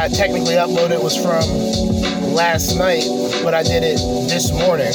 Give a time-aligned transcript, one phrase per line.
[0.00, 1.44] I technically uploaded was from
[2.32, 3.04] last night,
[3.44, 3.98] but I did it
[4.30, 4.94] this morning.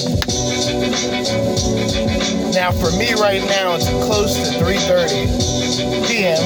[2.56, 6.42] Now, for me right now, it's close to 3:30 p.m.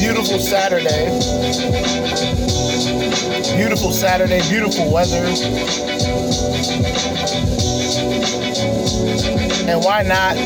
[0.00, 1.10] Beautiful Saturday.
[3.54, 5.28] Beautiful Saturday, beautiful weather.
[9.68, 10.36] And why not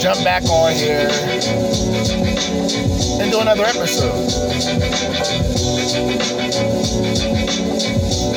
[0.00, 1.08] jump back on here
[3.20, 4.12] and do another episode?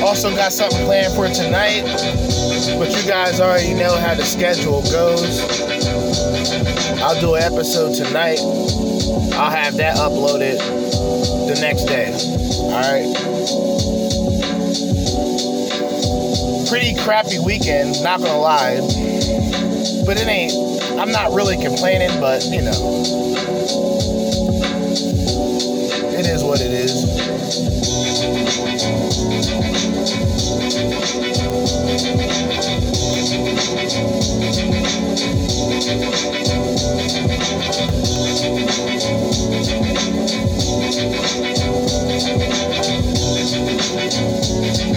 [0.02, 1.84] Also got something planned for tonight,
[2.78, 5.42] but you guys already know how the schedule goes.
[7.02, 8.40] I'll do an episode tonight.
[9.34, 10.58] I'll have that uploaded
[11.48, 12.14] the next day.
[12.72, 13.11] Alright.
[16.72, 18.78] Pretty crappy weekend, not gonna lie.
[20.06, 20.54] But it ain't,
[20.98, 23.04] I'm not really complaining, but you know.
[26.18, 27.12] It is what it is.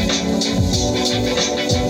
[0.06, 0.13] You
[1.06, 1.84] can phone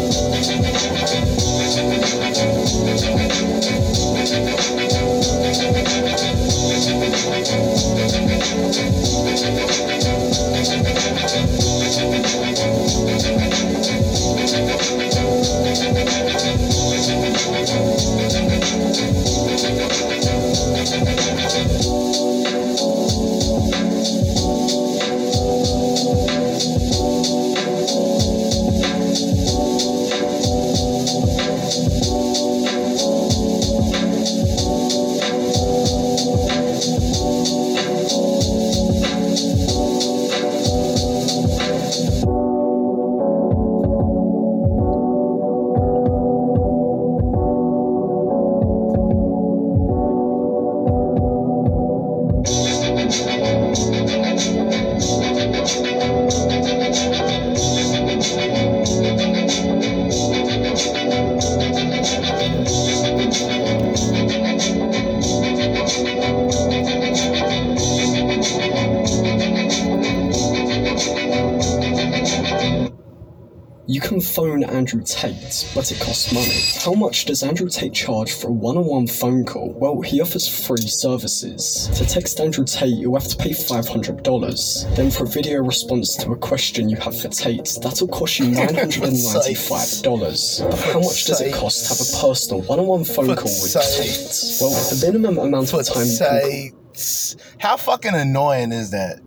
[74.95, 76.55] Andrew Tate, but it costs money.
[76.85, 79.73] How much does Andrew Tate charge for a one on one phone call?
[79.73, 81.91] Well, he offers free services.
[81.97, 84.95] To text Andrew Tate, you'll have to pay $500.
[84.95, 88.47] Then, for a video response to a question you have for Tate, that'll cost you
[88.51, 90.71] $995.
[90.71, 93.51] But how much does it cost to have a personal one on one phone call
[93.51, 94.61] with Tate?
[94.61, 97.35] Well, the minimum amount of time you can Sites.
[97.59, 99.19] How fucking annoying is that?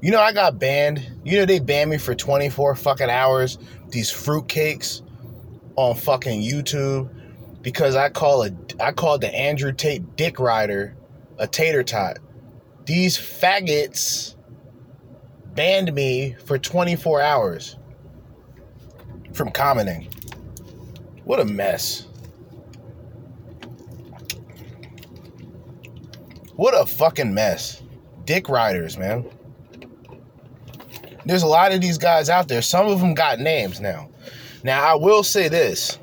[0.00, 1.04] You know, I got banned.
[1.24, 3.58] You know, they banned me for 24 fucking hours.
[3.90, 5.02] These fruitcakes
[5.76, 7.08] on fucking YouTube
[7.62, 8.50] because I call a
[8.80, 10.96] I called the Andrew Tate Dick Rider
[11.38, 12.18] a tater tot.
[12.84, 14.34] These faggots
[15.54, 17.76] banned me for 24 hours
[19.32, 20.08] from commenting.
[21.24, 22.06] What a mess.
[26.56, 27.82] What a fucking mess.
[28.24, 29.28] Dick riders, man.
[31.28, 32.62] There's a lot of these guys out there.
[32.62, 34.08] Some of them got names now.
[34.64, 35.98] Now, I will say this.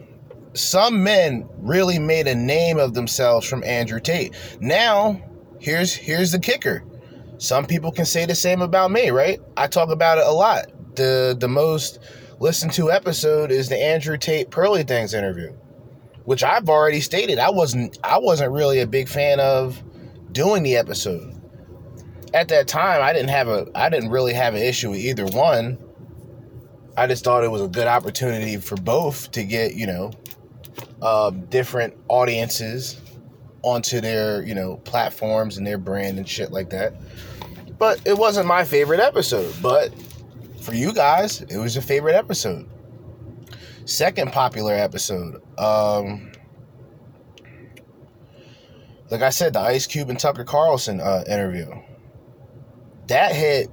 [0.53, 4.35] Some men really made a name of themselves from Andrew Tate.
[4.61, 5.19] Now,
[5.59, 6.83] here's here's the kicker.
[7.39, 9.39] Some people can say the same about me, right?
[9.57, 10.67] I talk about it a lot.
[10.95, 11.97] The the most
[12.39, 15.51] listened to episode is the Andrew Tate Pearly Things interview,
[16.25, 19.81] which I've already stated I wasn't I wasn't really a big fan of
[20.31, 21.34] doing the episode.
[22.35, 25.25] At that time, I didn't have a I didn't really have an issue with either
[25.25, 25.79] one.
[26.97, 30.11] I just thought it was a good opportunity for both to get, you know,
[31.01, 32.99] um, different audiences
[33.61, 36.93] onto their, you know, platforms and their brand and shit like that.
[37.77, 39.53] But it wasn't my favorite episode.
[39.61, 39.93] But
[40.61, 42.69] for you guys, it was your favorite episode.
[43.85, 45.41] Second popular episode.
[45.57, 46.33] Um,
[49.09, 51.71] like I said, the Ice Cube and Tucker Carlson uh, interview.
[53.07, 53.69] That hit.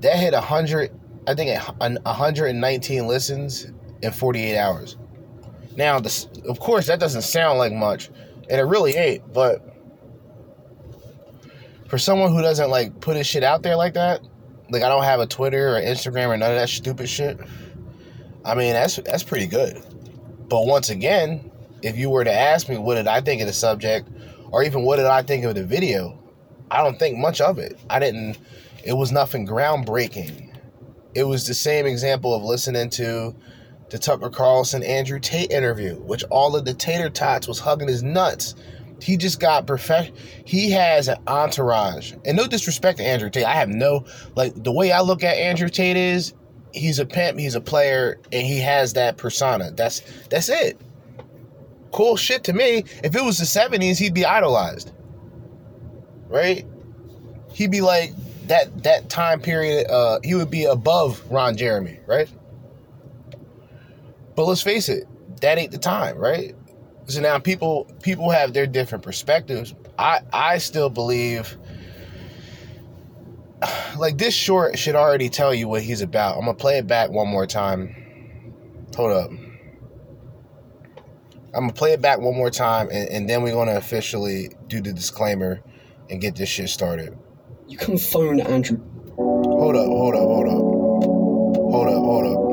[0.00, 0.90] That hit a hundred.
[1.26, 3.70] I think a 119 listens
[4.02, 4.96] in 48 hours.
[5.76, 8.10] Now, this, of course, that doesn't sound like much,
[8.50, 9.32] and it really ain't.
[9.32, 9.64] But
[11.88, 14.20] for someone who doesn't like put his shit out there like that,
[14.70, 17.38] like I don't have a Twitter or Instagram or none of that stupid shit.
[18.44, 19.82] I mean, that's that's pretty good.
[20.48, 21.50] But once again,
[21.82, 24.08] if you were to ask me what did I think of the subject,
[24.50, 26.18] or even what did I think of the video,
[26.72, 27.78] I don't think much of it.
[27.90, 28.38] I didn't.
[28.82, 30.56] It was nothing groundbreaking.
[31.14, 33.34] It was the same example of listening to
[33.90, 38.02] the Tucker Carlson Andrew Tate interview, which all of the tater tots was hugging his
[38.02, 38.54] nuts.
[39.02, 40.16] He just got perfect.
[40.46, 43.44] He has an entourage, and no disrespect to Andrew Tate.
[43.44, 46.32] I have no like the way I look at Andrew Tate is
[46.72, 49.72] he's a pimp, he's a player, and he has that persona.
[49.72, 50.80] That's that's it.
[51.92, 52.84] Cool shit to me.
[53.04, 54.92] If it was the '70s, he'd be idolized,
[56.32, 56.66] right?
[57.52, 58.12] He'd be like
[58.46, 59.88] that that time period.
[59.88, 62.28] Uh, he would be above Ron Jeremy, right?
[64.34, 65.06] But let's face it,
[65.40, 66.54] that ain't the time, right?
[67.06, 69.74] So now people people have their different perspectives.
[69.98, 71.56] I I still believe
[73.98, 76.36] like this short should already tell you what he's about.
[76.36, 77.94] I'm gonna play it back one more time.
[78.96, 79.30] Hold up.
[81.54, 84.80] I'm gonna play it back one more time and, and then we're gonna officially do
[84.80, 85.62] the disclaimer
[86.12, 87.18] and get this shit started.
[87.66, 88.78] You can phone Andrew.
[89.16, 90.62] Hold up, hold up, hold up.
[91.72, 92.51] Hold up, hold up.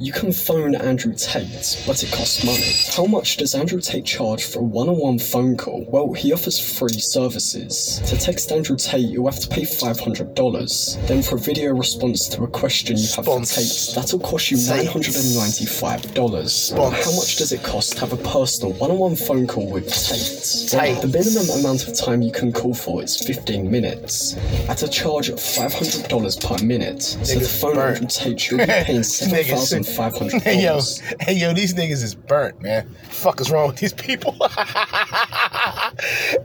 [0.00, 2.72] You can phone Andrew Tate, but it costs money.
[2.96, 5.86] How much does Andrew Tate charge for a one on one phone call?
[5.88, 8.00] Well, he offers free services.
[8.06, 11.06] To text Andrew Tate, you'll have to pay $500.
[11.06, 14.56] Then, for a video response to a question you have for Tate, that'll cost you
[14.56, 16.12] $995.
[16.12, 19.70] Spons- How much does it cost to have a personal one on one phone call
[19.70, 20.72] with Tate?
[20.72, 21.02] Well, Tate.
[21.02, 24.34] the minimum amount of time you can call for is 15 minutes.
[24.68, 27.00] At a charge of $500 per minute.
[27.02, 27.94] So, to phone burnt.
[28.02, 29.04] Andrew Tate, you'll be paying
[29.96, 30.42] Niggas- $7,500.
[30.42, 30.80] Hey yo,
[31.20, 32.88] hey yo, these niggas is burnt, man.
[33.10, 34.32] Fuck is wrong with these people?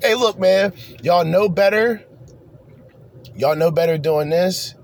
[0.01, 2.03] hey, look, man, y'all know better.
[3.35, 4.75] Y'all know better doing this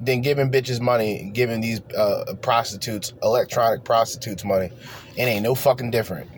[0.00, 4.70] than giving bitches money, giving these uh, prostitutes, electronic prostitutes money.
[5.16, 6.28] It ain't no fucking different.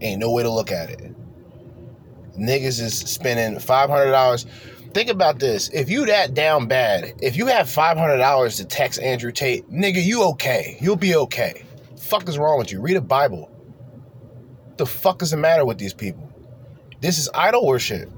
[0.00, 1.14] Ain't no way to look at it.
[2.36, 4.46] Niggas is spending five hundred dollars.
[4.94, 5.70] Think about this.
[5.70, 9.68] If you that down bad, if you have five hundred dollars to text Andrew Tate,
[9.68, 10.78] nigga, you okay.
[10.80, 11.64] You'll be okay.
[11.98, 12.80] Fuck is wrong with you?
[12.80, 13.50] Read a Bible.
[14.76, 16.30] The fuck is the matter with these people?
[17.00, 18.08] This is idol worship.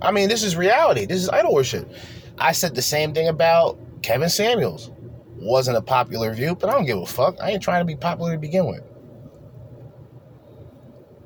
[0.00, 1.04] I mean, this is reality.
[1.04, 1.92] This is idol worship.
[2.38, 4.92] I said the same thing about Kevin Samuels.
[5.36, 7.36] Wasn't a popular view, but I don't give a fuck.
[7.40, 8.82] I ain't trying to be popular to begin with.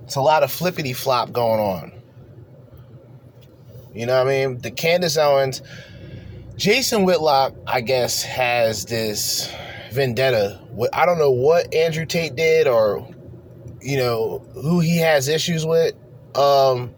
[0.05, 1.98] It's a lot of flippity flop going on.
[3.99, 4.59] You know what I mean?
[4.59, 5.61] The Candace Owens,
[6.55, 9.53] Jason Whitlock, I guess, has this
[9.91, 10.61] vendetta.
[10.93, 13.13] I don't know what Andrew Tate did or,
[13.83, 15.97] you know, who he has issues with.
[16.37, 16.95] Um,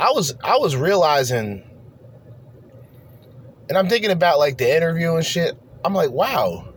[0.00, 1.62] I was I was realizing,
[3.68, 5.56] and I'm thinking about like the interview and shit.
[5.84, 6.74] I'm like, wow,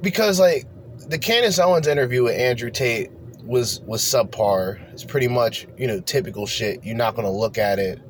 [0.00, 0.64] because like
[1.08, 3.10] the Candace Owens interview with Andrew Tate
[3.46, 4.80] was was subpar.
[4.92, 6.84] It's pretty much you know typical shit.
[6.84, 8.00] You're not gonna look at it.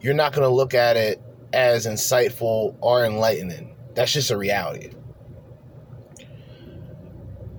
[0.00, 1.20] You're not gonna look at it
[1.52, 3.76] as insightful or enlightening.
[3.94, 4.90] That's just a reality.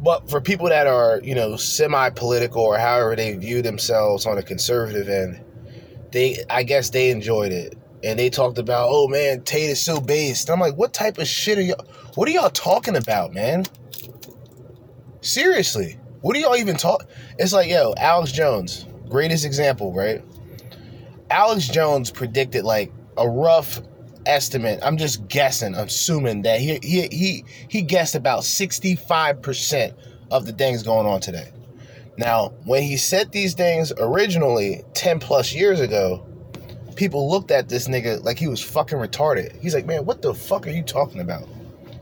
[0.04, 4.44] But for people that are you know semi-political or however they view themselves on a
[4.44, 5.44] conservative end,
[6.12, 7.78] they I guess they enjoyed it.
[8.04, 10.50] And they talked about, oh man, Tate is so based.
[10.50, 11.86] I'm like, what type of shit are y'all?
[12.16, 13.66] What are y'all talking about, man?
[15.22, 17.08] Seriously, what are y'all even talk?
[17.38, 20.24] It's like, yo, Alex Jones, greatest example, right?
[21.30, 23.82] Alex Jones predicted like a rough
[24.26, 24.80] estimate.
[24.84, 29.94] I'm just guessing, assuming that he he he he guessed about 65%
[30.30, 31.52] of the things going on today.
[32.18, 36.26] Now, when he said these things originally 10 plus years ago,
[36.96, 39.60] people looked at this nigga like he was fucking retarded.
[39.60, 41.48] He's like, man, what the fuck are you talking about?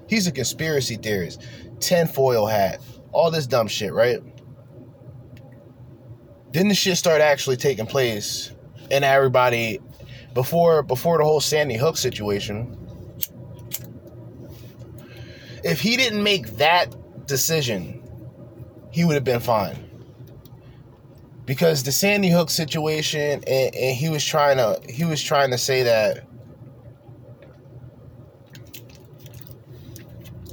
[0.08, 1.42] He's a conspiracy theorist,
[1.80, 4.22] tinfoil hat, all this dumb shit, right?
[6.51, 8.51] Then the shit started actually taking place,
[8.89, 9.80] and everybody,
[10.34, 12.78] before before the whole Sandy Hook situation,
[15.63, 16.96] if he didn't make that
[17.28, 18.01] decision,
[18.92, 19.86] he would have been fine.
[21.46, 25.58] Because the Sandy Hook situation, and, and he was trying to he was trying to
[25.58, 26.25] say that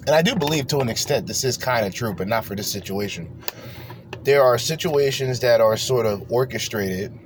[0.06, 2.54] and I do believe to an extent this is kind of true, but not for
[2.54, 3.42] this situation.
[4.22, 7.16] There are situations that are sort of orchestrated,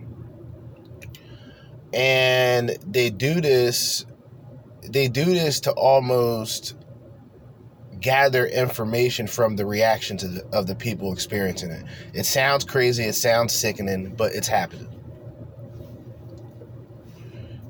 [1.92, 4.06] and they do this.
[4.82, 6.75] They do this to almost
[8.00, 11.84] gather information from the reaction to the, of the people experiencing it.
[12.14, 14.88] It sounds crazy, it sounds sickening, but it's happening.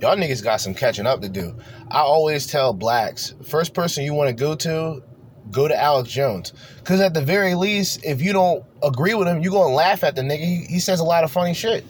[0.00, 1.54] Y'all niggas got some catching up to do.
[1.90, 5.02] I always tell blacks, first person you want to go to,
[5.50, 6.52] go to Alex Jones.
[6.78, 10.04] Because at the very least, if you don't agree with him, you're going to laugh
[10.04, 10.38] at the nigga.
[10.38, 11.84] He, he says a lot of funny shit.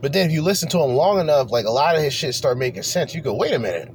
[0.00, 2.34] But then if you listen to him long enough, like a lot of his shit
[2.34, 3.14] start making sense.
[3.14, 3.92] You go, wait a minute.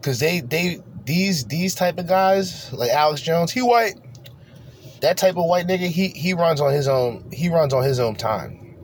[0.00, 3.94] Cause they they these these type of guys like Alex Jones, he white.
[5.04, 8.00] That type of white nigga, he he runs on his own he runs on his
[8.00, 8.74] own time.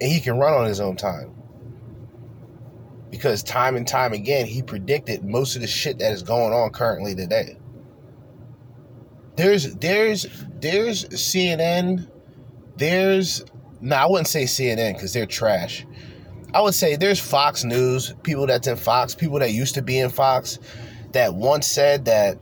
[0.00, 1.34] And he can run on his own time.
[3.10, 6.70] Because time and time again, he predicted most of the shit that is going on
[6.70, 7.58] currently today.
[9.34, 10.28] There's there's
[10.60, 12.08] there's CNN,
[12.76, 13.44] there's
[13.80, 15.84] no, I wouldn't say CNN because they're trash.
[16.54, 19.98] I would say there's Fox News, people that's in Fox, people that used to be
[19.98, 20.60] in Fox,
[21.14, 22.38] that once said that.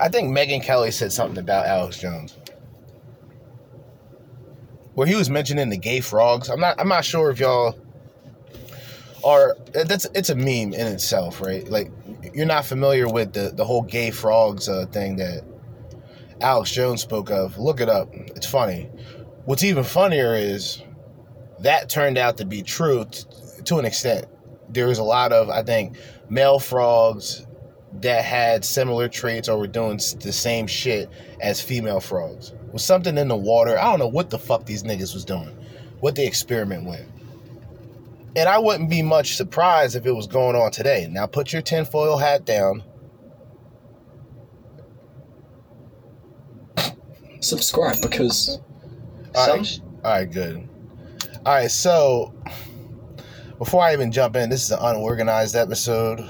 [0.00, 2.36] I think Megyn Kelly said something about Alex Jones,
[4.94, 6.48] where he was mentioning the gay frogs.
[6.48, 6.80] I'm not.
[6.80, 7.78] I'm not sure if y'all
[9.22, 9.56] are.
[9.72, 11.68] That's it's a meme in itself, right?
[11.68, 11.90] Like
[12.32, 15.44] you're not familiar with the the whole gay frogs uh, thing that
[16.40, 17.58] Alex Jones spoke of.
[17.58, 18.08] Look it up.
[18.12, 18.84] It's funny.
[19.44, 20.82] What's even funnier is
[21.60, 23.24] that turned out to be true t-
[23.64, 24.26] to an extent.
[24.68, 25.96] There was a lot of, I think,
[26.28, 27.46] male frogs
[27.94, 31.08] that had similar traits or were doing the same shit
[31.40, 32.50] as female frogs.
[32.50, 33.78] It was something in the water.
[33.78, 35.56] I don't know what the fuck these niggas was doing,
[36.00, 37.06] what they experiment with.
[38.36, 41.08] And I wouldn't be much surprised if it was going on today.
[41.10, 42.84] Now put your tinfoil hat down.
[47.40, 48.60] Subscribe because.
[49.34, 50.68] All right, all right good.
[51.44, 52.34] All right, so
[53.58, 56.20] before I even jump in, this is an unorganized episode.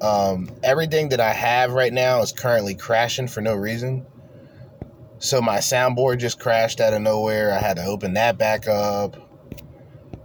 [0.00, 4.06] Um, everything that I have right now is currently crashing for no reason.
[5.18, 7.52] So my soundboard just crashed out of nowhere.
[7.52, 9.16] I had to open that back up.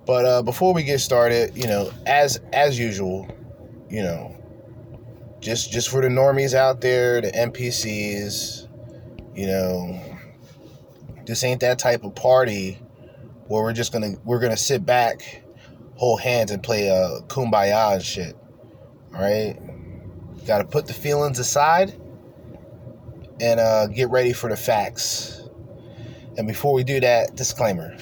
[0.05, 3.27] But uh, before we get started, you know, as as usual,
[3.89, 4.35] you know,
[5.39, 8.67] just just for the normies out there, the NPCs,
[9.33, 9.99] you know,
[11.25, 12.79] this ain't that type of party
[13.47, 15.43] where we're just gonna we're gonna sit back,
[15.95, 18.35] hold hands, and play uh, kumbaya and shit.
[19.13, 19.55] Right,
[20.47, 21.93] got to put the feelings aside
[23.39, 25.47] and uh, get ready for the facts.
[26.37, 27.95] And before we do that, disclaimer.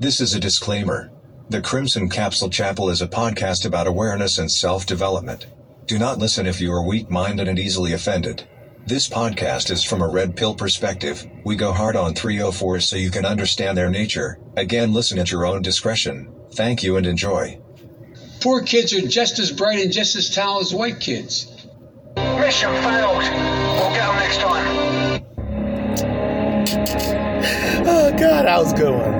[0.00, 1.10] This is a disclaimer.
[1.48, 5.46] The Crimson Capsule Chapel is a podcast about awareness and self development.
[5.86, 8.46] Do not listen if you are weak minded and easily offended.
[8.86, 11.26] This podcast is from a red pill perspective.
[11.44, 14.38] We go hard on 304 so you can understand their nature.
[14.56, 16.32] Again, listen at your own discretion.
[16.52, 17.60] Thank you and enjoy.
[18.40, 21.46] Poor kids are just as bright and just as talented as white kids.
[22.16, 23.18] Mission failed.
[23.18, 25.24] We'll get them next time.
[27.86, 29.14] Oh, God, that was a good one.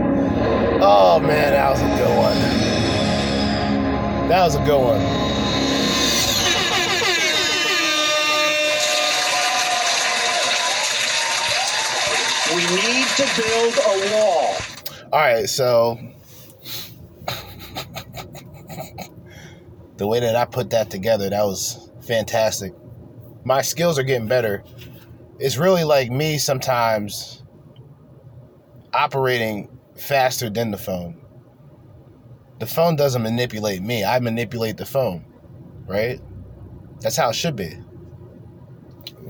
[0.80, 2.38] Oh, man, that was a good one.
[4.28, 5.00] That was a good one.
[12.54, 14.54] We need to build a wall.
[15.12, 15.98] All right, so
[19.98, 22.72] the way that I put that together, that was fantastic.
[23.44, 24.64] My skills are getting better.
[25.38, 27.42] It's really like me sometimes
[28.94, 31.20] operating faster than the phone.
[32.60, 35.24] The phone doesn't manipulate me, I manipulate the phone,
[35.86, 36.20] right?
[37.00, 37.76] That's how it should be.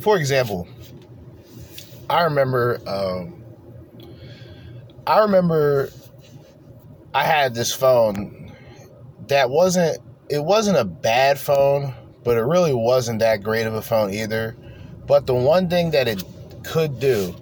[0.01, 0.67] For example,
[2.09, 3.43] I remember, um,
[5.07, 5.91] I remember
[7.15, 8.53] I had this phone
[9.29, 9.99] that wasn't,
[10.31, 11.95] it wasn't a bad phone,
[12.25, 14.57] but it really wasn't that great of a phone either.
[15.07, 16.23] But the one thing that it
[16.65, 17.35] could do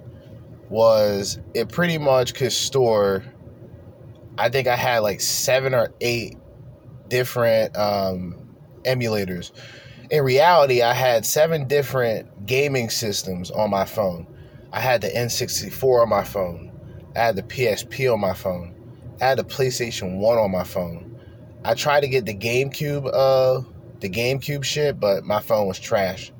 [0.69, 3.23] was it pretty much could store,
[4.37, 6.37] I think I had like seven or eight
[7.09, 8.35] different um,
[8.83, 9.51] emulators.
[10.09, 14.27] In reality, I had seven different gaming systems on my phone.
[14.71, 16.71] I had the N64 on my phone.
[17.15, 18.73] I had the PSP on my phone.
[19.21, 21.16] I had the PlayStation 1 on my phone.
[21.67, 23.61] I tried to get the GameCube uh
[23.99, 26.31] the GameCube shit, but my phone was trash.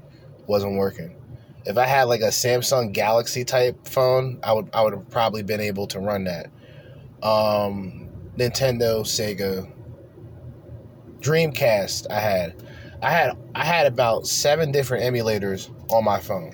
[0.48, 1.17] Wasn't working.
[1.65, 5.43] If I had like a Samsung Galaxy type phone, I would I would have probably
[5.43, 6.46] been able to run that.
[7.22, 8.07] Um
[8.38, 9.69] Nintendo, Sega,
[11.19, 12.63] Dreamcast I had.
[13.01, 16.53] I had I had about 7 different emulators on my phone.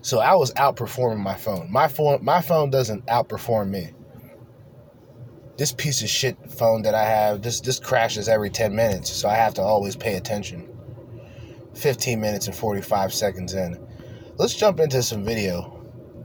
[0.00, 1.70] So I was outperforming my phone.
[1.70, 3.92] My phone my phone doesn't outperform me.
[5.62, 9.28] This piece of shit phone that I have, this this crashes every 10 minutes, so
[9.28, 10.68] I have to always pay attention.
[11.74, 13.78] 15 minutes and 45 seconds in.
[14.38, 15.80] Let's jump into some video.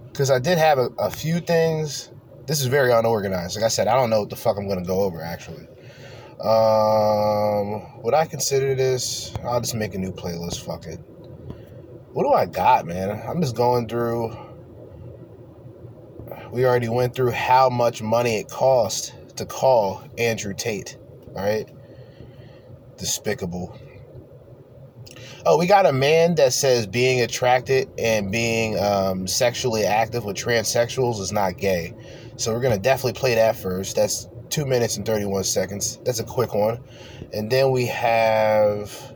[0.07, 2.09] Because I did have a, a few things.
[2.47, 3.55] This is very unorganized.
[3.55, 5.67] Like I said, I don't know what the fuck I'm to go over, actually.
[6.41, 9.35] Um, would I consider this?
[9.43, 10.65] I'll just make a new playlist.
[10.65, 10.97] Fuck it.
[12.11, 13.11] What do I got, man?
[13.11, 14.35] I'm just going through.
[16.51, 20.97] We already went through how much money it cost to call Andrew Tate.
[21.35, 21.69] All right.
[22.97, 23.77] Despicable.
[25.45, 30.35] Oh, we got a man that says being attracted and being um, sexually active with
[30.35, 31.93] transsexuals is not gay.
[32.35, 33.95] So we're gonna definitely play that first.
[33.95, 35.99] That's two minutes and 31 seconds.
[36.03, 36.83] That's a quick one.
[37.33, 39.15] And then we have.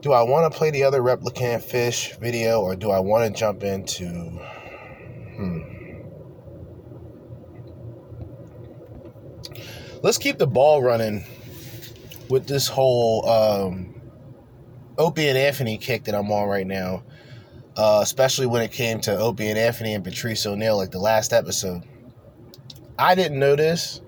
[0.00, 3.38] Do I want to play the other replicant fish video or do I want to
[3.38, 4.06] jump into.
[5.36, 5.75] Hmm.
[10.06, 11.24] Let's keep the ball running
[12.30, 14.00] with this whole um,
[14.96, 17.02] Opie and Anthony kick that I'm on right now.
[17.76, 21.32] Uh, especially when it came to Opie and Anthony and Patrice O'Neill, like the last
[21.32, 21.82] episode.
[22.96, 24.00] I didn't know this.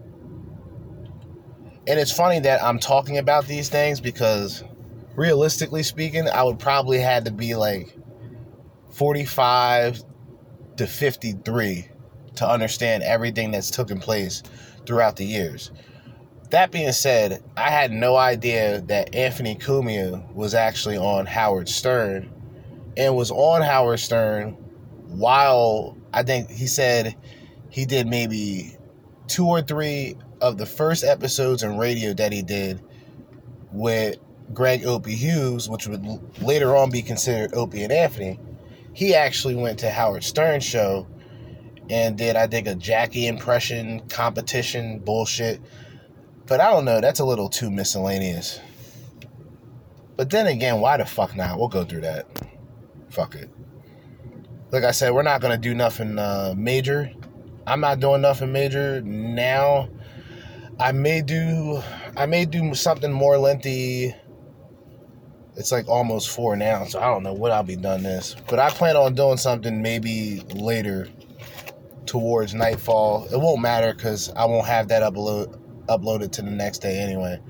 [1.88, 4.62] And it's funny that I'm talking about these things because
[5.16, 7.92] realistically speaking, I would probably had to be like
[8.90, 10.04] 45
[10.76, 11.88] to 53
[12.36, 14.44] to understand everything that's taken place
[14.86, 15.72] throughout the years.
[16.50, 22.30] That being said, I had no idea that Anthony Cumia was actually on Howard Stern
[22.96, 24.52] and was on Howard Stern
[25.08, 27.14] while I think he said
[27.68, 28.76] he did maybe
[29.26, 32.80] two or three of the first episodes in radio that he did
[33.70, 34.16] with
[34.54, 36.04] Greg Opie Hughes, which would
[36.42, 38.40] later on be considered Opie and Anthony.
[38.94, 41.06] He actually went to Howard Stern's show
[41.90, 45.60] and did, I think, a Jackie impression competition bullshit.
[46.48, 48.58] But I don't know, that's a little too miscellaneous.
[50.16, 51.58] But then again, why the fuck not?
[51.58, 52.26] We'll go through that.
[53.10, 53.50] Fuck it.
[54.70, 57.12] Like I said, we're not gonna do nothing uh, major.
[57.66, 59.90] I'm not doing nothing major now.
[60.80, 61.82] I may do
[62.16, 64.14] I may do something more lengthy.
[65.56, 68.36] It's like almost four now, so I don't know what I'll be done this.
[68.48, 71.08] But I plan on doing something maybe later
[72.06, 73.26] towards nightfall.
[73.30, 75.57] It won't matter because I won't have that upload
[75.88, 77.40] uploaded to the next day anyway.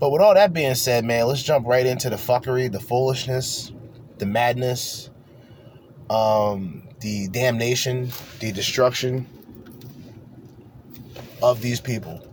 [0.00, 3.72] But with all that being said, man, let's jump right into the fuckery, the foolishness,
[4.18, 5.10] the madness,
[6.10, 9.26] um, the damnation, the destruction
[11.42, 12.26] of these people.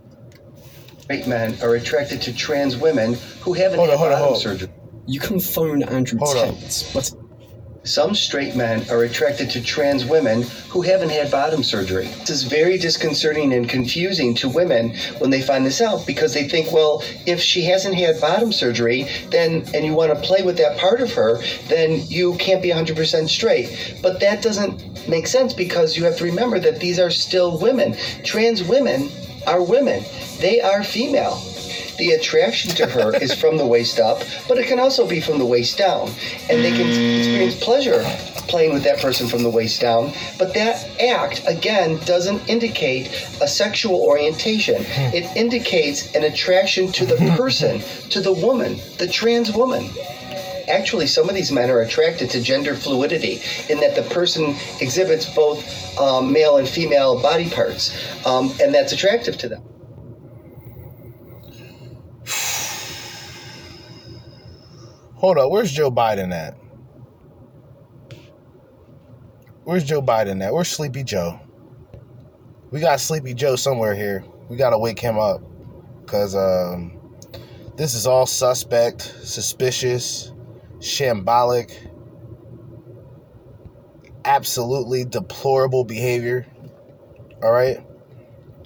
[1.00, 4.34] Straight men are attracted to trans women who haven't Hold on, had hold on, hold
[4.34, 4.40] on.
[4.40, 4.70] surgery.
[5.06, 6.36] You can phone Andrew Hold.
[6.36, 7.10] Tate, but
[7.84, 12.06] Some straight men are attracted to trans women who haven't had bottom surgery.
[12.20, 16.48] This is very disconcerting and confusing to women when they find this out because they
[16.48, 20.56] think, well, if she hasn't had bottom surgery, then and you want to play with
[20.58, 23.98] that part of her, then you can't be 100% straight.
[24.00, 27.96] But that doesn't make sense because you have to remember that these are still women.
[28.22, 29.10] Trans women
[29.48, 30.04] are women.
[30.38, 31.42] They are female.
[31.98, 35.38] The attraction to her is from the waist up, but it can also be from
[35.38, 36.10] the waist down.
[36.50, 38.02] And they can experience pleasure
[38.48, 40.12] playing with that person from the waist down.
[40.38, 43.08] But that act, again, doesn't indicate
[43.40, 44.84] a sexual orientation.
[45.14, 49.88] It indicates an attraction to the person, to the woman, the trans woman.
[50.68, 55.26] Actually, some of these men are attracted to gender fluidity in that the person exhibits
[55.34, 55.58] both
[55.98, 59.62] um, male and female body parts, um, and that's attractive to them.
[65.22, 66.56] Hold up, where's Joe Biden at?
[69.62, 70.52] Where's Joe Biden at?
[70.52, 71.38] Where's Sleepy Joe?
[72.72, 74.24] We got Sleepy Joe somewhere here.
[74.48, 75.40] We gotta wake him up.
[76.06, 76.98] Cause um
[77.76, 80.32] this is all suspect, suspicious,
[80.80, 81.72] shambolic,
[84.24, 86.48] absolutely deplorable behavior.
[87.44, 87.78] Alright?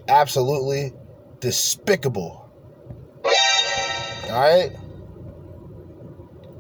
[0.09, 0.95] Absolutely
[1.39, 2.51] despicable.
[4.31, 4.73] Alright?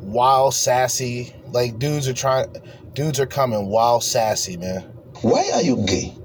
[0.06, 1.34] Wild sassy.
[1.50, 2.54] Like dudes are trying
[2.94, 4.82] dudes are coming wild sassy, man.
[5.22, 6.16] Why are you gay?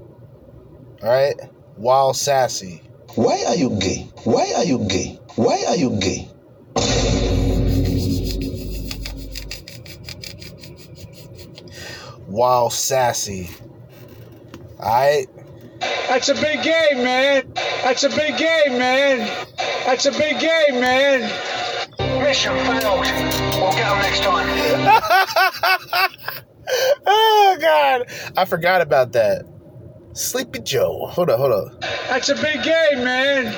[1.02, 1.34] All right?
[1.76, 2.82] Wild sassy.
[3.14, 4.08] Why are you gay?
[4.24, 5.18] Why are you gay?
[5.36, 6.28] Why are you gay?
[12.28, 13.50] Wild sassy.
[14.80, 15.26] All right?
[16.08, 17.52] That's a big game, man.
[17.82, 19.46] That's a big game, man.
[19.84, 21.51] That's a big game, man.
[22.32, 23.04] Mission failed.
[23.60, 24.48] We'll get them next time.
[27.06, 28.06] oh god.
[28.38, 29.44] I forgot about that.
[30.14, 31.08] Sleepy Joe.
[31.08, 31.78] Hold up, hold up.
[32.08, 33.54] That's a big game, man.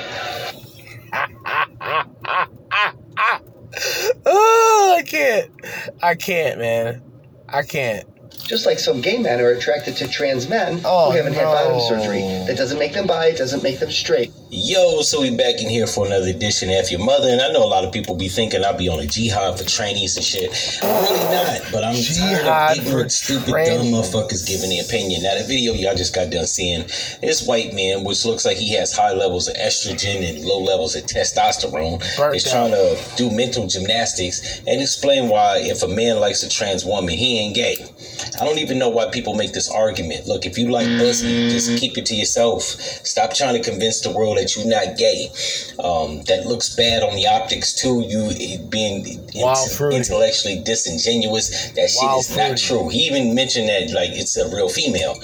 [4.25, 5.51] Oh, I can't.
[6.01, 7.01] I can't, man.
[7.49, 8.07] I can't.
[8.47, 11.73] Just like some gay men are attracted to trans men Oh, who haven't had bottom
[11.73, 11.79] no.
[11.89, 12.21] surgery.
[12.45, 14.31] That doesn't make them bi, it doesn't make them straight.
[14.51, 17.51] Yo, so we back in here for another edition of F Your Mother, and I
[17.51, 20.23] know a lot of people be thinking I'll be on a jihad for trainees and
[20.23, 20.79] shit.
[20.83, 23.69] I'm really not, but I'm Jihad tired of for ignorant, stupid, trainees.
[23.79, 25.23] dumb motherfuckers giving the opinion.
[25.23, 26.83] Now, the video y'all just got done seeing,
[27.21, 30.95] this white man, which looks like he has high levels of estrogen and low levels
[30.95, 32.51] of testosterone, Burnt is out.
[32.51, 37.17] trying to do mental gymnastics and explain why if a man likes a trans woman,
[37.17, 37.75] he ain't gay.
[38.39, 40.27] I don't even know why people make this argument.
[40.27, 42.63] Look, if you like pussy, just keep it to yourself.
[42.63, 45.29] Stop trying to convince the world that you're not gay.
[45.79, 48.01] Um, that looks bad on the optics too.
[48.01, 49.03] You eh, being
[49.75, 49.97] fruity.
[49.97, 51.71] intellectually disingenuous.
[51.71, 52.89] That shit Wild is not true.
[52.89, 55.15] He even mentioned that like it's a real female.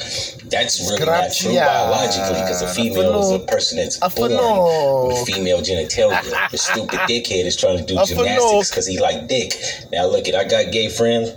[0.46, 5.60] That's really not true biologically because a female is a person that's born with female
[5.60, 6.52] genitalia.
[6.52, 9.54] the stupid dickhead is trying to do gymnastics because he like dick.
[9.92, 11.32] Now look it, I got gay friends.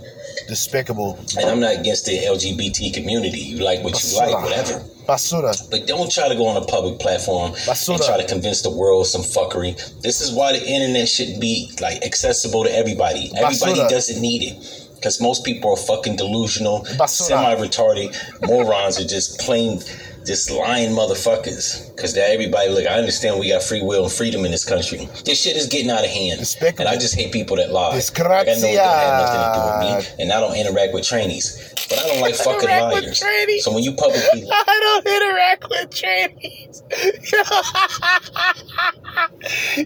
[0.47, 1.19] Despicable.
[1.37, 3.39] And I'm not against the LGBT community.
[3.39, 4.83] You like what you like, whatever.
[5.07, 5.53] Basura.
[5.69, 7.95] But don't try to go on a public platform Basura.
[7.95, 9.75] and try to convince the world some fuckery.
[10.01, 13.31] This is why the internet should be like accessible to everybody.
[13.37, 13.89] Everybody Basura.
[13.89, 14.81] doesn't need it.
[14.95, 19.79] Because most people are fucking delusional, semi-retarded morons are just plain
[20.25, 21.95] just lying motherfuckers.
[21.95, 25.07] Because now everybody look, I understand we got free will and freedom in this country.
[25.23, 26.39] This shit is getting out of hand.
[26.79, 27.95] And I just hate people that lie.
[27.95, 29.79] Like, I know it don't have nothing to do with
[30.17, 30.23] me.
[30.23, 31.73] And I don't interact with trainees.
[31.89, 33.23] But I don't like fucking liars.
[33.63, 36.83] So when you publicly I don't interact with trainees.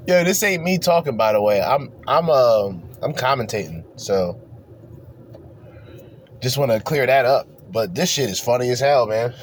[0.07, 1.61] Yo, this ain't me talking by the way.
[1.61, 3.83] I'm I'm um I'm commentating.
[3.97, 4.39] So
[6.41, 7.47] just want to clear that up.
[7.71, 9.33] But this shit is funny as hell, man.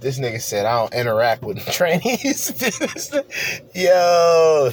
[0.00, 2.52] This nigga said I don't interact with trainees.
[3.74, 4.70] Yo,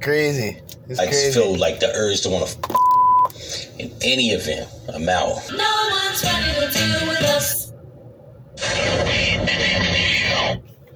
[0.00, 0.60] crazy.
[0.88, 4.68] It's I just feel like the urge to want to f- in any event.
[4.92, 5.38] I'm out.
[5.56, 7.72] No one's ready to deal with us.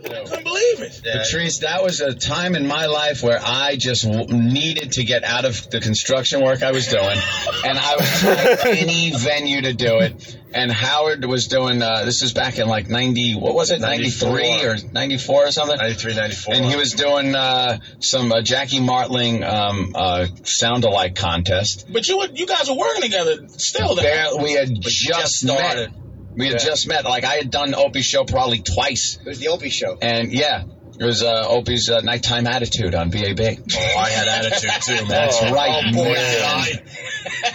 [0.08, 1.00] Couldn't believe it.
[1.04, 5.24] Patrice, that was a time in my life where I just w- needed to get
[5.24, 7.18] out of the construction work I was doing,
[7.64, 10.38] and I was trying any venue to do it.
[10.54, 11.82] And Howard was doing.
[11.82, 13.34] Uh, this is back in like ninety.
[13.34, 13.80] What was it?
[13.80, 15.76] Ninety three or ninety four or something.
[15.76, 16.54] 93, 94.
[16.54, 21.86] And he was doing uh, some uh, Jackie Martling um, uh, sound alike contest.
[21.92, 23.96] But you were- you guys were working together still.
[23.96, 24.04] Then.
[24.04, 25.92] There, we had just, just started.
[26.36, 26.42] Met.
[26.44, 26.66] We had Yeah.
[26.68, 27.04] just met.
[27.04, 29.18] Like I had done Opie's show probably twice.
[29.20, 29.96] It was the Opie show.
[30.00, 30.64] And yeah,
[30.98, 33.40] it was uh, Opie's uh, nighttime attitude on BAB.
[33.40, 35.08] Oh, I had attitude too, man.
[35.08, 36.78] That's right, Oh, boy, man.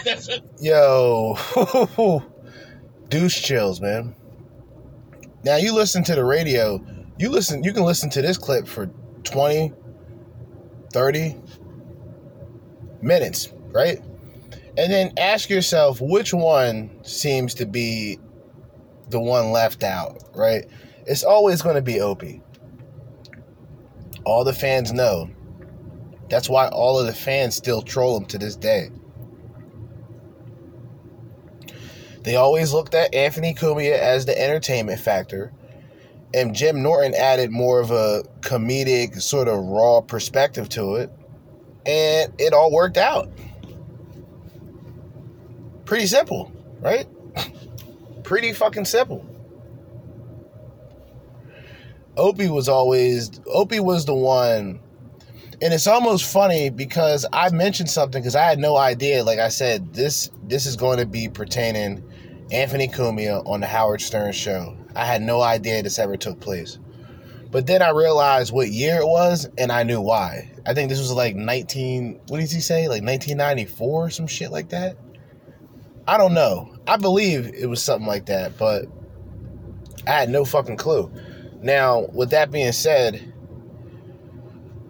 [0.04, 0.42] did I.
[0.60, 2.24] Yo,
[3.10, 4.16] douche chills, man.
[5.44, 6.80] Now you listen to the radio,
[7.18, 8.88] you listen you can listen to this clip for
[9.24, 9.74] 20
[10.94, 11.36] 30
[13.02, 13.98] minutes, right?
[14.78, 18.20] And then ask yourself which one seems to be
[19.12, 20.66] the one left out, right?
[21.06, 22.42] It's always going to be Opie.
[24.24, 25.30] All the fans know.
[26.30, 28.90] That's why all of the fans still troll him to this day.
[32.24, 35.52] They always looked at Anthony Cumia as the entertainment factor,
[36.34, 41.10] and Jim Norton added more of a comedic, sort of raw perspective to it,
[41.86, 43.30] and it all worked out.
[45.86, 47.08] Pretty simple, right?
[48.32, 49.26] Pretty fucking simple.
[52.16, 54.80] Opie was always Opie was the one
[55.62, 59.26] and it's almost funny because I mentioned something because I had no idea.
[59.26, 62.10] Like I said, this this is going to be pertaining
[62.54, 64.78] Anthony Cumia on the Howard Stern show.
[64.96, 66.80] I had no idea this ever took place,
[67.52, 70.50] but then I realized what year it was, and I knew why.
[70.66, 72.22] I think this was like nineteen.
[72.30, 72.88] What did he say?
[72.88, 74.96] Like nineteen ninety four, some shit like that.
[76.08, 76.76] I don't know.
[76.88, 78.86] I believe it was something like that, but
[80.08, 81.12] I had no fucking clue.
[81.62, 83.34] Now, with that being said,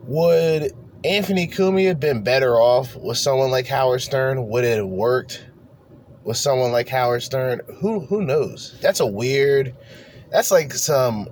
[0.03, 0.71] would
[1.03, 4.47] Anthony Cumia have been better off with someone like Howard Stern?
[4.47, 5.45] Would it have worked
[6.23, 7.61] with someone like Howard Stern?
[7.79, 8.77] Who who knows?
[8.81, 9.75] That's a weird.
[10.29, 11.27] That's like some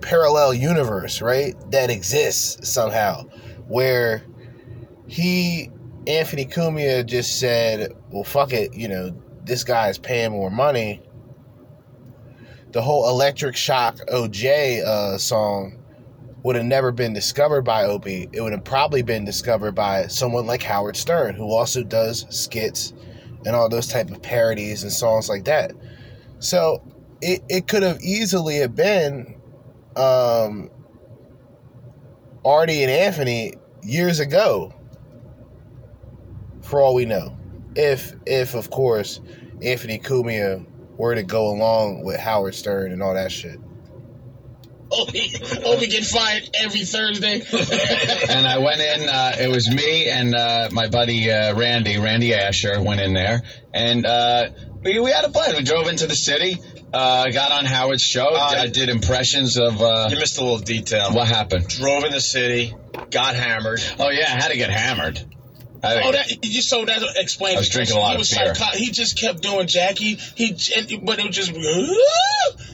[0.00, 1.54] parallel universe, right?
[1.70, 3.24] That exists somehow,
[3.66, 4.22] where
[5.08, 5.70] he
[6.06, 9.14] Anthony Cumia just said, "Well, fuck it, you know,
[9.44, 11.02] this guy is paying more money."
[12.72, 15.78] The whole Electric Shock OJ uh, song
[16.42, 18.28] would have never been discovered by Opie.
[18.32, 22.92] It would have probably been discovered by someone like Howard Stern, who also does skits
[23.44, 25.72] and all those type of parodies and songs like that.
[26.38, 26.82] So
[27.20, 29.40] it, it could have easily have been
[29.96, 30.70] um,
[32.44, 34.72] Artie and Anthony years ago.
[36.62, 37.36] For all we know,
[37.76, 39.20] if if of course
[39.62, 40.64] Anthony Cumia
[40.96, 43.58] were to go along with Howard Stern and all that shit.
[44.90, 45.32] Obi,
[45.64, 47.42] Obi get fired every Thursday.
[48.30, 49.08] and I went in.
[49.08, 53.42] Uh, it was me and uh, my buddy uh, Randy, Randy Asher, went in there,
[53.74, 54.50] and uh,
[54.82, 55.56] we we had a plan.
[55.56, 56.58] We drove into the city,
[56.92, 58.28] uh, got on Howard's show.
[58.32, 59.82] I did impressions of.
[59.82, 61.12] Uh, You missed a little detail.
[61.12, 61.66] what happened?
[61.66, 62.72] Drove in the city,
[63.10, 63.80] got hammered.
[63.98, 65.18] Oh yeah, I had to get hammered.
[65.82, 67.56] I Oh, that you so that explains.
[67.56, 68.54] I was drinking a lot he of beer.
[68.54, 70.14] psycho- he just kept doing Jackie.
[70.34, 71.52] He and, but it was just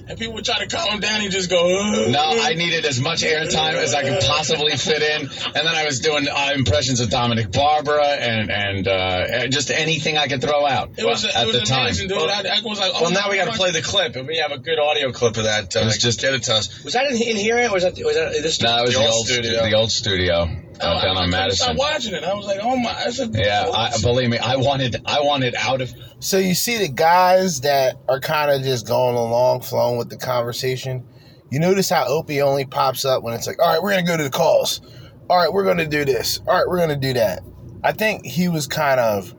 [0.09, 1.21] and people would try to calm him down.
[1.21, 1.63] He just go.
[2.09, 5.85] No, I needed as much airtime as I could possibly fit in, and then I
[5.85, 10.67] was doing uh, impressions of Dominic Barbara and and uh, just anything I could throw
[10.67, 11.87] out It was at it was the time.
[11.87, 12.19] amazing, dude.
[12.19, 14.39] I, I was like, oh Well, now we got to play the clip, and we
[14.39, 15.75] have a good audio clip of that.
[15.77, 16.85] Uh, It was just- get it to us.
[16.85, 17.57] Was that in, in here?
[17.69, 18.61] Or was that was that this?
[18.61, 19.63] No, it was the, old stu- studio?
[19.69, 20.49] the old studio
[20.83, 21.65] I, on I Madison.
[21.65, 22.25] Stop watching it.
[22.25, 22.91] I was like, oh my.
[22.93, 25.93] I said, Yeah, I, believe me, I wanted I wanted out of.
[26.21, 30.17] So you see the guys that are kind of just going along, flowing with the
[30.19, 31.07] conversation.
[31.51, 34.17] You notice how Opie only pops up when it's like, all right, we're gonna go
[34.17, 34.81] to the calls.
[35.29, 36.41] All right, we're gonna do this.
[36.47, 37.43] All right, we're gonna do that.
[37.85, 39.35] I think he was kind of,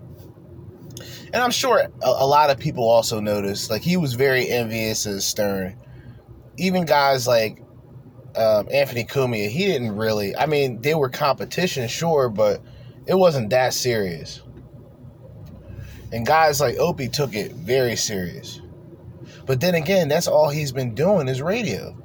[1.34, 5.06] and I'm sure a, a lot of people also noticed, like he was very envious
[5.06, 5.78] of Stern.
[6.58, 7.64] Even guys like
[8.36, 10.36] um, Anthony Cumia, he didn't really.
[10.36, 12.62] I mean, they were competition, sure, but
[13.06, 14.42] it wasn't that serious.
[16.12, 18.62] And guys like Opie took it very serious.
[19.46, 21.98] But then again, that's all he's been doing is radio.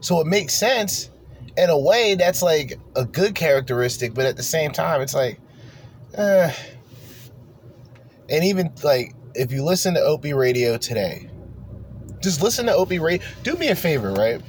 [0.00, 1.10] So it makes sense.
[1.56, 5.38] In a way, that's like a good characteristic, but at the same time, it's like,
[6.14, 6.52] eh.
[8.28, 11.30] And even like, if you listen to Opie radio today,
[12.20, 13.24] just listen to Opie radio.
[13.42, 14.40] Do me a favor, right?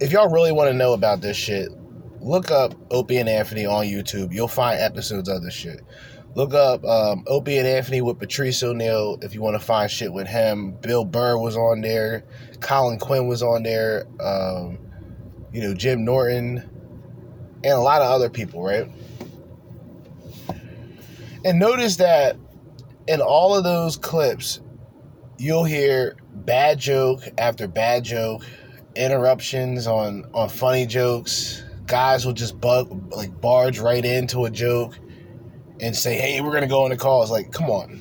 [0.00, 1.70] If y'all really want to know about this shit,
[2.20, 4.32] look up Opie and Anthony on YouTube.
[4.32, 5.80] You'll find episodes of this shit.
[6.34, 10.12] Look up um, Opie and Anthony with Patrice O'Neill if you want to find shit
[10.12, 10.72] with him.
[10.80, 12.24] Bill Burr was on there.
[12.60, 14.06] Colin Quinn was on there.
[14.18, 14.78] Um,
[15.52, 16.68] you know, Jim Norton.
[17.64, 18.88] And a lot of other people, right?
[21.44, 22.36] And notice that
[23.06, 24.60] in all of those clips,
[25.38, 28.44] you'll hear bad joke after bad joke,
[28.94, 31.62] interruptions on, on funny jokes.
[31.86, 34.98] Guys will just bug like barge right into a joke
[35.80, 38.00] and say, "Hey, we're gonna go on the calls." Like, come on.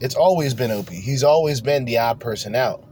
[0.00, 1.00] It's always been Opie.
[1.00, 2.84] He's always been the odd person out.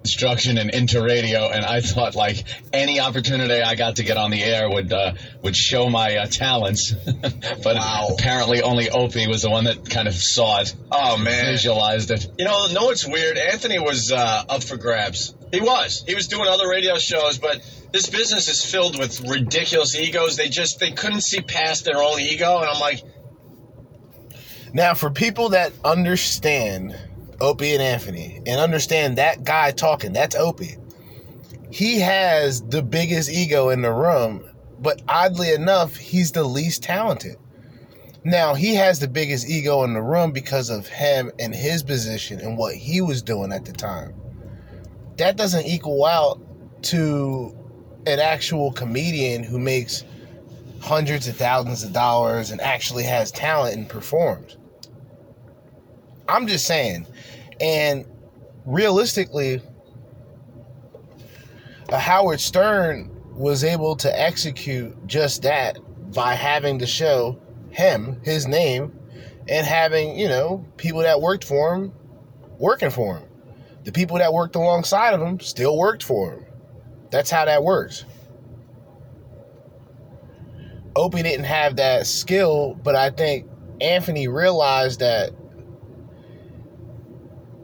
[0.00, 4.30] Instruction and into radio, and I thought like any opportunity I got to get on
[4.30, 6.92] the air would uh, would show my uh, talents.
[7.62, 7.76] but
[8.10, 10.74] apparently, only Opie was the one that kind of saw it.
[10.90, 12.26] Oh man, visualized it.
[12.38, 13.38] You know, no, it's weird.
[13.38, 15.34] Anthony was uh, up for grabs.
[15.52, 16.04] He was.
[16.06, 20.36] He was doing other radio shows, but this business is filled with ridiculous egos.
[20.36, 23.02] They just they couldn't see past their own ego, and I'm like,
[24.72, 26.96] Now, for people that understand
[27.40, 30.76] Opie and Anthony and understand that guy talking, that's Opie.
[31.70, 34.44] He has the biggest ego in the room,
[34.80, 37.36] but oddly enough, he's the least talented.
[38.24, 42.40] Now, he has the biggest ego in the room because of him and his position
[42.40, 44.14] and what he was doing at the time.
[45.16, 46.40] That doesn't equal out
[46.82, 47.56] to
[48.06, 50.04] an actual comedian who makes
[50.80, 54.57] hundreds of thousands of dollars and actually has talent and performs.
[56.28, 57.06] I'm just saying.
[57.60, 58.04] And
[58.66, 59.60] realistically,
[61.88, 65.78] a Howard Stern was able to execute just that
[66.12, 67.38] by having to show
[67.70, 68.92] him his name
[69.48, 71.92] and having, you know, people that worked for him
[72.58, 73.28] working for him.
[73.84, 76.44] The people that worked alongside of him still worked for him.
[77.10, 78.04] That's how that works.
[80.96, 83.48] Opie didn't have that skill, but I think
[83.80, 85.30] Anthony realized that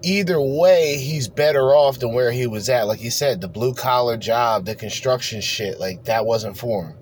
[0.05, 2.87] either way, he's better off than where he was at.
[2.87, 6.95] Like he said, the blue collar job, the construction shit, like that wasn't for him.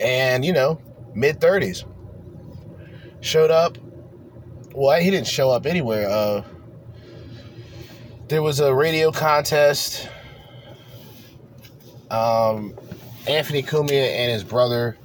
[0.00, 0.80] And, you know,
[1.14, 1.84] mid 30s.
[3.20, 3.78] Showed up.
[4.74, 6.08] Well, he didn't show up anywhere.
[6.08, 6.44] Uh,
[8.28, 10.08] there was a radio contest.
[12.10, 12.74] Um,
[13.26, 14.98] Anthony Cumia and his brother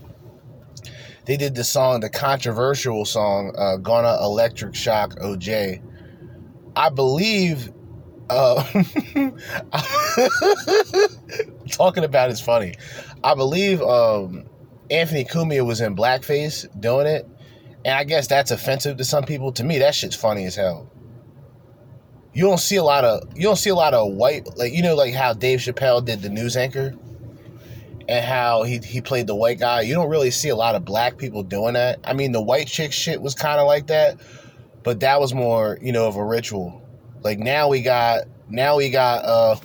[1.30, 5.82] they did the song, the controversial song, uh, "Gonna Electric Shock OJ."
[6.76, 7.72] I believe.
[8.32, 8.64] Uh,
[11.72, 12.74] talking about it's funny.
[13.24, 14.46] I believe um,
[14.92, 17.28] Anthony Cumia was in blackface doing it,
[17.86, 19.52] and I guess that's offensive to some people.
[19.54, 20.92] To me, that shit's funny as hell.
[22.34, 24.82] you don't see a lot of you don't see a lot of white like you
[24.84, 26.96] know like how Dave Chappelle did the news anchor
[28.10, 29.82] and how he he played the white guy.
[29.82, 32.00] You don't really see a lot of black people doing that.
[32.04, 34.18] I mean, the white chick shit was kind of like that,
[34.84, 36.82] but that was more you know of a ritual.
[37.22, 39.56] Like now we got now we got uh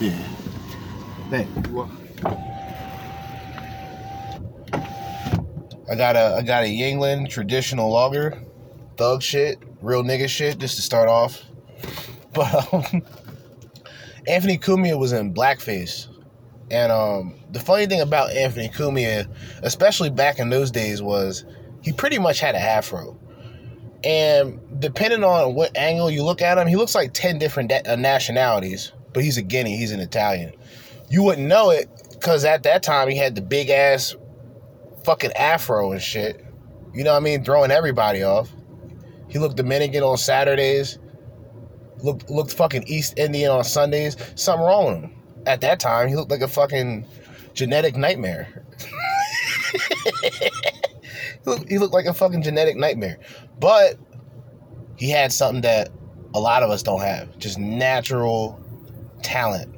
[0.00, 0.10] yeah.
[1.28, 1.46] Hey,
[5.90, 8.42] I got a I got a Yuengling traditional lager,
[8.96, 11.42] thug shit, real nigga shit, just to start off.
[12.32, 13.02] But um,
[14.28, 16.06] Anthony Cumia was in blackface,
[16.70, 19.28] and um, the funny thing about Anthony Cumia,
[19.62, 21.44] especially back in those days, was
[21.82, 23.18] he pretty much had a afro.
[24.04, 27.82] And depending on what angle you look at him, he looks like ten different da-
[27.86, 28.92] uh, nationalities.
[29.12, 30.52] But he's a Guinea, he's an Italian.
[31.08, 34.16] You wouldn't know it because at that time he had the big ass
[35.04, 36.44] fucking afro and shit.
[36.92, 37.44] You know what I mean?
[37.44, 38.50] Throwing everybody off.
[39.28, 40.98] He looked Dominican on Saturdays.
[42.02, 44.16] Looked looked fucking East Indian on Sundays.
[44.34, 45.15] Something wrong with him.
[45.46, 47.06] At that time, he looked like a fucking
[47.54, 48.64] genetic nightmare.
[51.68, 53.18] he, looked, like a fucking genetic nightmare.
[53.58, 53.98] But
[54.96, 55.90] he had something that
[56.34, 57.38] a lot of us don't have.
[57.38, 58.60] Just natural
[59.22, 59.74] talent.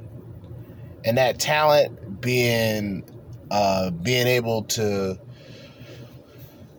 [1.05, 3.03] And that talent being
[3.51, 5.17] uh being able to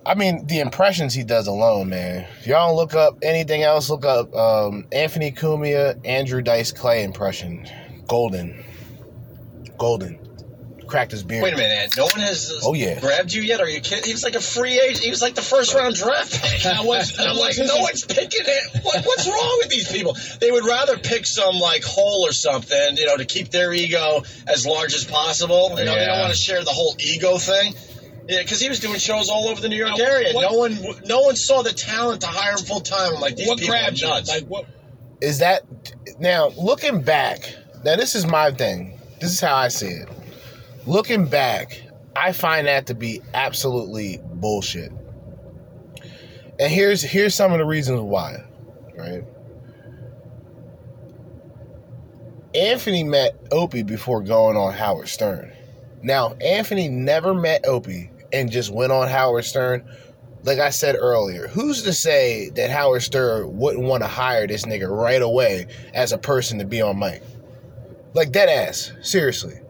[0.04, 2.26] I mean, the impressions he does alone, man.
[2.40, 7.04] If y'all don't look up anything else, look up um, Anthony Cumia, Andrew Dice Clay
[7.04, 7.68] impression.
[8.08, 8.64] Golden.
[9.80, 10.18] Golden.
[10.86, 11.42] Cracked his beard.
[11.44, 11.90] Wait a minute, Ed.
[11.96, 12.98] No one has uh, Oh, yeah.
[13.00, 13.60] grabbed you yet?
[13.60, 14.04] Are you kidding?
[14.04, 14.98] He was like a free agent.
[15.04, 16.64] He was like the first round draft pick.
[16.64, 18.82] Now what's- And I'm like, no one's picking it.
[18.84, 20.16] What, what's wrong with these people?
[20.40, 24.22] They would rather pick some like hole or something, you know, to keep their ego
[24.48, 25.70] as large as possible.
[25.78, 27.72] You know, they don't want to share the whole ego thing.
[28.28, 30.34] Yeah, because he was doing shows all over the New York Now, area.
[30.34, 33.14] what- no one, no one saw the talent to hire him full time.
[33.14, 34.08] I'm like, these What people are grabbed you?
[34.08, 34.28] nuts.
[34.28, 34.66] Like what?
[35.20, 35.62] is that
[36.18, 40.08] now looking back now this is my thing this is how i see it.
[40.86, 41.80] Looking back
[42.16, 44.92] i find that to be absolutely bullshit.
[46.58, 48.44] And here's here's some of the reasons why
[48.96, 49.24] right?
[52.54, 55.52] Anthony met opie before going on howard stern.
[56.02, 59.84] Now anthony never met opie and just went on howard stern.
[60.42, 64.64] Like I said earlier, who's to say that Howard Stern wouldn't want to hire this
[64.64, 67.22] nigga right away as a person to be on mic?
[68.14, 69.60] Like dead ass, seriously.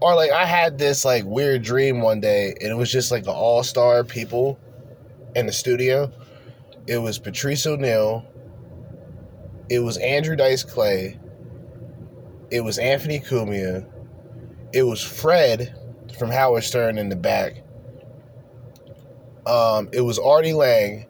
[0.00, 3.24] Or like I had this like weird dream one day, and it was just like
[3.24, 4.58] the all star people
[5.36, 6.10] in the studio.
[6.86, 8.24] It was Patrice O'Neal.
[9.68, 11.18] It was Andrew Dice Clay.
[12.50, 13.86] It was Anthony Cumia.
[14.72, 15.74] It was Fred
[16.18, 17.62] from Howard Stern in the back.
[19.46, 21.06] Um, it was Artie Lange.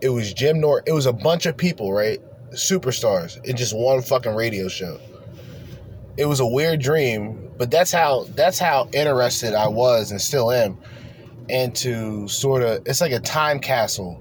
[0.00, 0.82] It was Jim Nor.
[0.86, 2.20] It was a bunch of people, right?
[2.52, 4.98] Superstars in just one fucking radio show.
[6.16, 10.50] It was a weird dream, but that's how that's how interested I was and still
[10.50, 10.78] am
[11.48, 14.20] into sort of it's like a time capsule,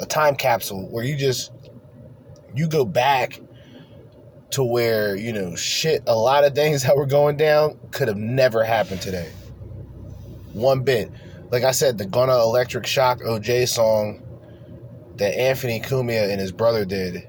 [0.00, 1.52] a time capsule where you just
[2.54, 3.40] you go back
[4.50, 6.02] to where you know shit.
[6.06, 9.30] A lot of things that were going down could have never happened today.
[10.52, 11.10] One bit
[11.50, 14.22] like I said, the Gunna Electric Shock OJ song
[15.16, 17.28] that Anthony Cumia and his brother did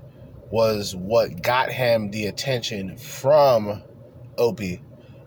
[0.50, 3.82] was what got him the attention from
[4.38, 4.82] Opie.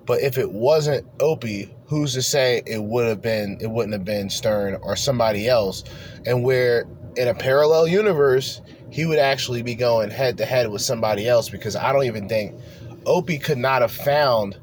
[0.07, 4.05] But if it wasn't Opie, who's to say it would have been it wouldn't have
[4.05, 5.85] been Stern or somebody else?
[6.27, 8.61] And where in a parallel universe,
[8.91, 12.29] he would actually be going head to head with somebody else because I don't even
[12.29, 12.59] think
[13.07, 14.59] Opie could not have found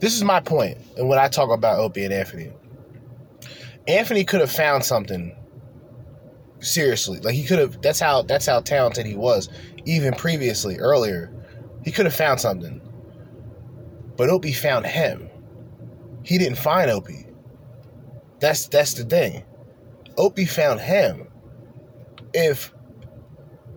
[0.00, 2.52] this is my point, and when I talk about Opie and Anthony.
[3.86, 5.34] Anthony could have found something.
[6.60, 7.80] Seriously, like he could have.
[7.82, 8.22] That's how.
[8.22, 9.48] That's how talented he was.
[9.88, 11.32] Even previously, earlier,
[11.82, 12.78] he could have found something.
[14.18, 15.30] But Opie found him.
[16.22, 17.24] He didn't find Opie.
[18.38, 19.44] That's that's the thing.
[20.18, 21.28] Opie found him.
[22.34, 22.74] If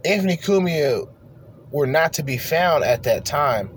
[0.03, 1.07] Anthony Cumia
[1.71, 3.67] were not to be found at that time,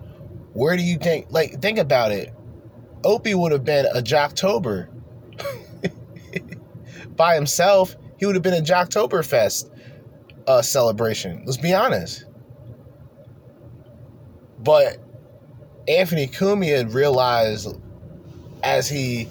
[0.55, 1.27] where do you think?
[1.31, 2.33] Like, think about it.
[3.05, 4.89] Opie would have been a Jocktober
[7.17, 9.71] by himself, he would have been a Jocktoberfest
[10.47, 11.43] uh, celebration.
[11.45, 12.25] Let's be honest.
[14.61, 14.99] But
[15.89, 17.79] Anthony Cumia realized
[18.63, 19.29] as he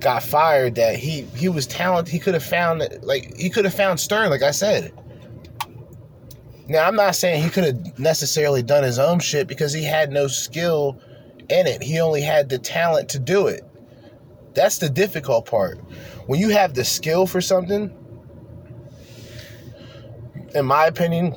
[0.00, 2.12] got fired that he he was talented.
[2.12, 4.92] He could have found like he could have found Stern, like I said.
[6.68, 10.12] Now I'm not saying he could have necessarily done his own shit because he had
[10.12, 11.00] no skill
[11.48, 11.82] in it.
[11.82, 13.64] He only had the talent to do it.
[14.54, 15.78] That's the difficult part.
[16.26, 17.90] When you have the skill for something,
[20.54, 21.36] in my opinion,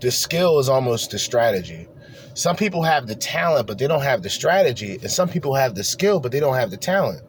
[0.00, 1.88] the skill is almost the strategy.
[2.34, 5.74] Some people have the talent, but they don't have the strategy, and some people have
[5.74, 7.22] the skill, but they don't have the talent.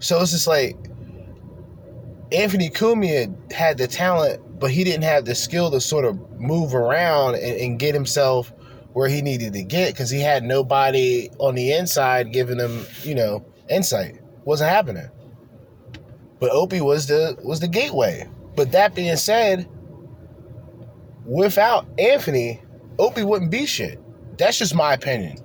[0.00, 0.76] So it's just like
[2.32, 6.74] Anthony Cumia had the talent, but he didn't have the skill to sort of move
[6.74, 8.52] around and, and get himself
[8.92, 13.14] where he needed to get because he had nobody on the inside giving him, you
[13.14, 14.20] know, insight.
[14.44, 15.08] Wasn't happening.
[16.40, 18.28] But Opie was the was the gateway.
[18.56, 19.68] But that being said,
[21.24, 22.62] without Anthony,
[22.98, 23.98] Opie wouldn't be shit.
[24.38, 25.38] That's just my opinion.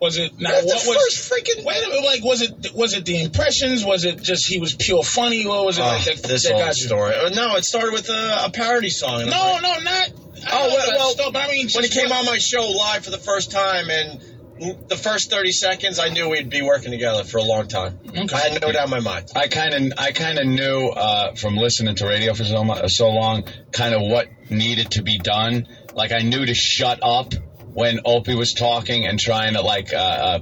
[0.00, 0.50] Was it now?
[0.50, 2.04] That's What the was first freaking- Wait a minute.
[2.04, 3.84] Like, was it was it the impressions?
[3.84, 5.46] Was it just he was pure funny?
[5.46, 6.02] What was it like?
[6.02, 6.86] Oh, That, this that whole got you?
[6.86, 7.14] story.
[7.14, 9.20] Uh, No, it started with a, a parody song.
[9.26, 10.10] No, like- no, not.
[10.52, 13.04] Oh well, well stop, but I mean, when he came what- on my show live
[13.04, 14.20] for the first time, and
[14.58, 17.98] the first thirty seconds, I knew we'd be working together for a long time.
[18.14, 19.30] I had no doubt in my mind.
[19.34, 22.88] I kind of, I kind of knew uh, from listening to radio for so mu-
[22.88, 25.66] so long, kind of what needed to be done.
[25.94, 27.34] Like I knew to shut up
[27.72, 30.38] when Opie was talking and trying to like uh, uh,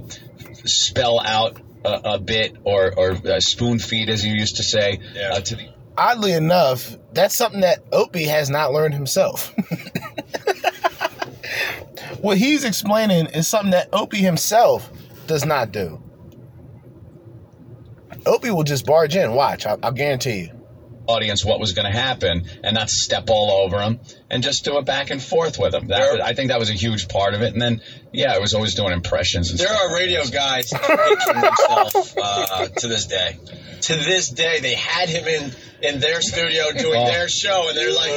[0.65, 4.99] spell out a, a bit or or uh, spoon feed, as you used to say,
[5.31, 9.53] uh, to the Oddly enough, that's something that Opie has not learned himself.
[12.23, 14.89] what he's explaining is something that Opie himself
[15.27, 16.01] does not do.
[18.25, 19.33] Opie will just barge in.
[19.33, 20.49] Watch, I, I'll guarantee you.
[21.07, 23.99] audience what was going to happen and not step all over him
[24.29, 25.87] and just do it back and forth with him.
[25.87, 27.51] That was, I think that was a huge part of it.
[27.51, 27.81] And then,
[28.13, 29.81] yeah, it was always doing impressions and There stuff.
[29.81, 33.37] are radio guys picturing themselves uh, to this day.
[33.83, 37.05] To this day, they had him in in their studio doing Oh.
[37.05, 38.11] their show, and they're like,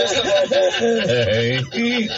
[0.00, 0.22] just a,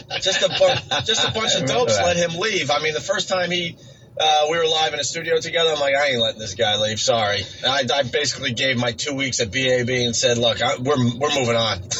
[0.21, 2.71] just a bu- just a bunch of dopes let him leave.
[2.71, 3.77] I mean, the first time he.
[4.17, 5.71] Uh, we were live in a studio together.
[5.73, 7.01] I'm like, I ain't letting this guy leave.
[7.01, 7.43] Sorry.
[7.67, 11.35] I, I basically gave my two weeks at BAB and said, look, I, we're we're
[11.35, 11.79] moving on.
[11.83, 11.93] and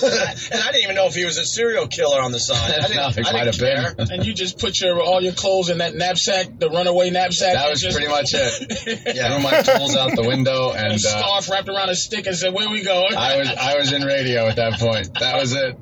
[0.63, 2.71] I didn't even know if he was a serial killer on the side.
[2.79, 4.07] I didn't, No, he I might didn't have been.
[4.07, 4.17] care.
[4.17, 7.55] and you just put your all your clothes in that knapsack, the runaway knapsack.
[7.55, 8.95] That was just- pretty much it.
[9.17, 9.35] Yeah.
[9.35, 12.37] Threw my tools out the window a and uh, scarf wrapped around a stick and
[12.37, 15.13] said, "Where we going?" I was I was in radio at that point.
[15.19, 15.77] That was it.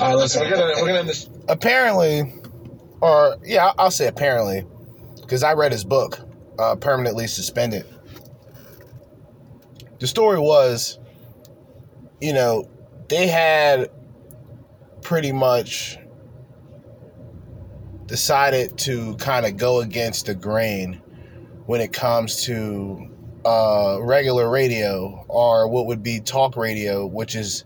[0.00, 1.28] All right, listen, we're gonna we're gonna end this.
[1.48, 2.32] apparently,
[3.00, 4.64] or yeah, I'll say apparently,
[5.34, 6.20] because I read his book,
[6.60, 7.84] uh, Permanently Suspended.
[9.98, 11.00] The story was,
[12.20, 12.70] you know,
[13.08, 13.90] they had
[15.02, 15.98] pretty much
[18.06, 21.02] decided to kind of go against the grain
[21.66, 23.10] when it comes to
[23.44, 27.64] uh, regular radio or what would be talk radio, which is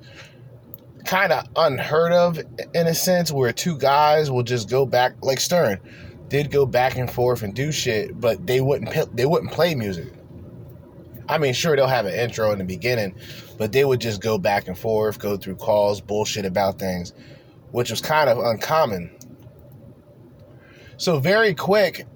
[1.04, 2.38] kind of unheard of
[2.72, 5.78] in a sense where two guys will just go back like Stern
[6.28, 10.12] did go back and forth and do shit but they wouldn't they wouldn't play music
[11.28, 13.14] I mean sure they'll have an intro in the beginning
[13.58, 17.12] but they would just go back and forth go through calls bullshit about things
[17.70, 19.10] which was kind of uncommon
[20.96, 22.06] so very quick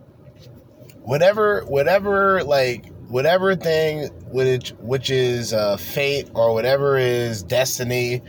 [1.02, 8.22] whatever whatever like whatever thing which which is uh, fate or whatever is destiny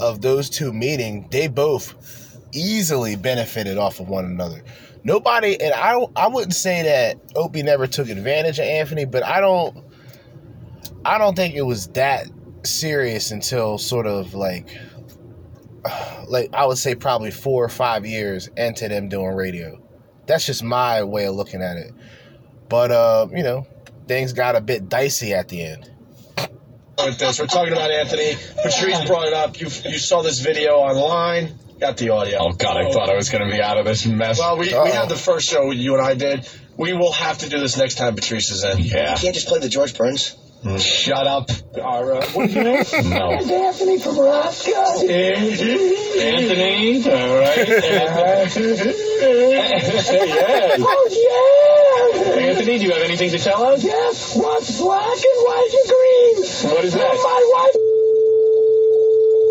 [0.00, 4.62] of those two meeting, they both easily benefited off of one another.
[5.06, 9.40] Nobody, and I I wouldn't say that Opie never took advantage of Anthony, but I
[9.40, 9.84] don't,
[11.04, 12.26] I don't think it was that
[12.64, 14.68] serious until sort of like,
[16.26, 19.80] like I would say probably four or five years into them doing radio.
[20.26, 21.94] That's just my way of looking at it.
[22.68, 23.64] But uh, you know,
[24.08, 25.88] things got a bit dicey at the end.
[26.98, 28.34] We're talking about Anthony.
[28.60, 29.60] Patrice brought it up.
[29.60, 31.56] You you saw this video online.
[31.78, 32.38] Got the audio.
[32.40, 32.92] Oh God, I oh.
[32.92, 34.38] thought I was going to be out of this mess.
[34.38, 36.48] Well, we, we had the first show you and I did.
[36.78, 38.78] We will have to do this next time Patrice is in.
[38.78, 39.12] yeah.
[39.12, 40.36] You can't just play the George Burns.
[40.64, 40.80] Mm.
[40.80, 41.50] Shut up.
[41.82, 42.22] All right.
[42.22, 42.82] Uh, what did you know?
[43.02, 43.30] No.
[43.66, 44.72] Anthony from Roscoe.
[45.06, 47.68] Anthony, all right.
[47.68, 48.56] yes.
[50.78, 52.46] Oh, yeah.
[52.48, 53.84] Anthony, do you have anything to tell us?
[53.84, 54.34] Yes.
[54.36, 56.74] What's black and white and green?
[56.74, 57.14] What is that?
[57.14, 57.76] My wife.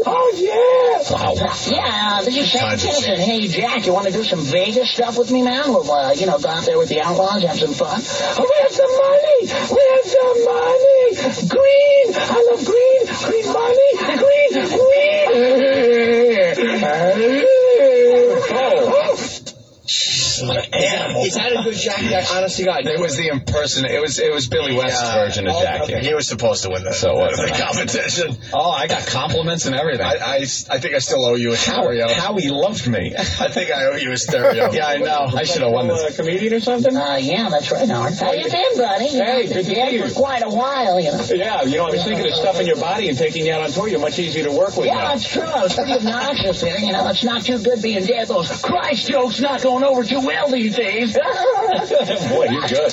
[0.07, 1.14] Oh, yeah.
[1.25, 1.33] Wow.
[1.65, 3.17] Yeah, this is Sam Kinison.
[3.17, 5.69] Hey, Jack, you want to do some Vegas stuff with me, man?
[5.69, 7.99] We'll, uh, you know, go out there with the outlaws, have some fun.
[7.99, 9.47] Oh, where's the money?
[9.73, 11.15] Where's the money?
[11.49, 12.13] Green.
[12.15, 13.05] I love green.
[13.25, 13.89] Green money.
[14.21, 14.51] Green.
[14.69, 14.85] Green.
[20.37, 21.23] just like animal.
[21.25, 22.13] Is that a good Jackie?
[22.15, 23.91] I honestly God, It was the impersonate.
[23.91, 25.15] It was it was Billy West's Yeah.
[25.25, 25.93] version of Oh, Jackie.
[25.95, 26.05] okay.
[26.05, 27.35] He was supposed to win the, So what?
[27.35, 28.37] the competition.
[28.53, 30.05] Oh, I got compliments and everything.
[30.05, 32.07] I, I, I think I still owe you a stereo.
[32.13, 33.13] Howie loved me.
[33.17, 34.71] I think I owe you a stereo.
[34.73, 35.27] yeah, I know.
[35.35, 36.17] I should have won this.
[36.17, 36.95] A comedian or something?
[36.95, 38.13] Uh, yeah, that's right, Howard.
[38.15, 39.05] How you been, buddy?
[39.05, 40.07] You Hey, know, good to been see you.
[40.07, 41.23] for quite a while, you know.
[41.33, 43.71] Yeah, you know, I was thinking of stuffing your body and taking you out on
[43.71, 43.87] tour.
[43.87, 45.07] You're much easier to work with Yeah, now.
[45.09, 45.43] that's true.
[45.43, 46.79] I was pretty obnoxious there.
[46.79, 48.27] You know, it's not too good being dead.
[48.27, 51.13] Those Christ jokes not going over too well these days.
[52.29, 52.91] Boy, he's good.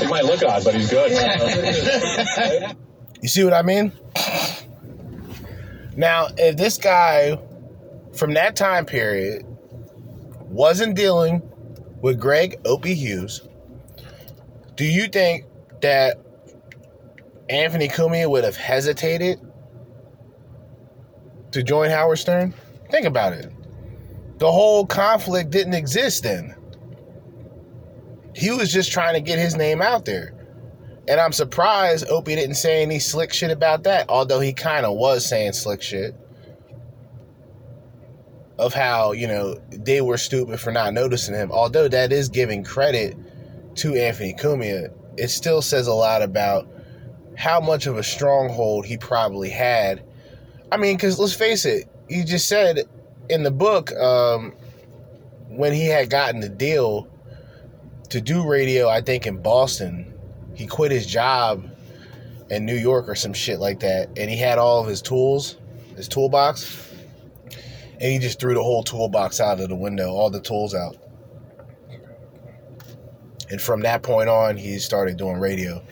[0.00, 1.12] He might look odd, but he's good.
[3.22, 3.90] You see what I mean?
[5.96, 7.38] Now, if this guy
[8.12, 9.46] from that time period
[10.40, 11.40] wasn't dealing
[12.02, 13.48] with Greg Opie Hughes,
[14.76, 15.46] do you think
[15.80, 16.18] that
[17.48, 19.40] Anthony Cumia would have hesitated
[21.52, 22.52] to join Howard Stern?
[22.90, 23.50] Think about it.
[24.38, 26.54] The whole conflict didn't exist then.
[28.34, 30.34] He was just trying to get his name out there.
[31.06, 34.96] And I'm surprised Opie didn't say any slick shit about that, although he kind of
[34.96, 36.14] was saying slick shit.
[38.58, 41.50] Of how, you know, they were stupid for not noticing him.
[41.52, 43.16] Although that is giving credit
[43.76, 46.68] to Anthony Cumia, it still says a lot about
[47.36, 50.04] how much of a stronghold he probably had.
[50.70, 52.88] I mean, because let's face it, you just said
[53.28, 54.52] in the book um,
[55.48, 57.08] when he had gotten the deal
[58.10, 60.12] to do radio, I think in Boston,
[60.54, 61.68] he quit his job
[62.50, 65.56] in New York or some shit like that, and he had all of his tools,
[65.96, 66.92] his toolbox,
[68.00, 70.96] and he just threw the whole toolbox out of the window, all the tools out.
[73.50, 75.82] And from that point on, he started doing radio.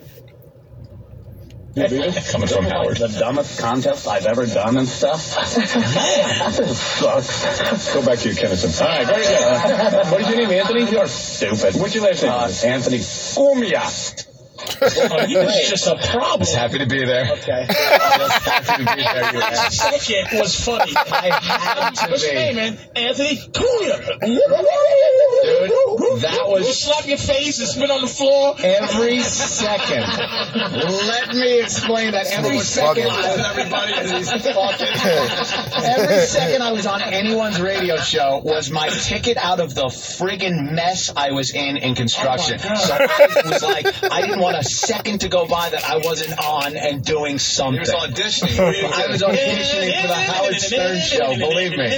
[1.74, 2.98] Coming from Howard.
[2.98, 5.36] The dumbest contest I've ever done and stuff.
[5.56, 7.94] Man, this sucks.
[7.94, 8.82] Go back to your Kinison.
[8.82, 9.42] All right, very good.
[9.42, 10.90] Uh, what is your name, Anthony?
[10.90, 11.76] You're stupid.
[11.80, 12.32] What's your last name?
[12.32, 14.21] Uh, Anthony Cumia.
[14.82, 16.40] Oh, you was just a problem.
[16.40, 17.30] Just happy to be there.
[17.32, 17.66] Okay.
[17.68, 19.32] Just happy to be there.
[19.34, 19.76] you ass.
[19.76, 20.92] Second was funny.
[20.96, 22.78] I had to What's your name, man?
[22.96, 24.20] Anthony Cumia.
[24.20, 24.40] Dude,
[26.22, 28.54] that We'll was slap your face and spit on the floor.
[28.62, 30.04] every second.
[31.06, 32.26] Let me explain that.
[32.26, 35.84] Every second, everybody is fucking.
[35.84, 40.72] Every second I was on anyone's radio show was my ticket out of the friggin'
[40.72, 42.58] mess I was in in construction.
[42.62, 45.98] Oh, so I was like, I didn't want a second to go by that I
[45.98, 47.74] wasn't on and doing something.
[47.74, 48.58] He was auditioning.
[48.92, 51.36] I was auditioning for the Howard Stern show.
[51.36, 51.90] Believe me.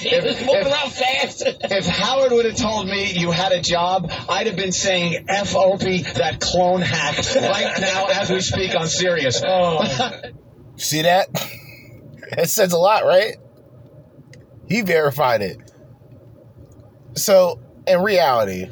[0.00, 1.42] He was moving around fast.
[1.46, 5.54] If Howard would have told me you had a job, I'd have been saying F
[5.54, 9.42] Opie, that clone hack, right now as we speak on Sirius.
[9.44, 9.84] Oh.
[10.76, 11.28] See that?
[12.32, 13.36] It says a lot, right?
[14.68, 15.58] He verified it.
[17.14, 18.66] So, in reality,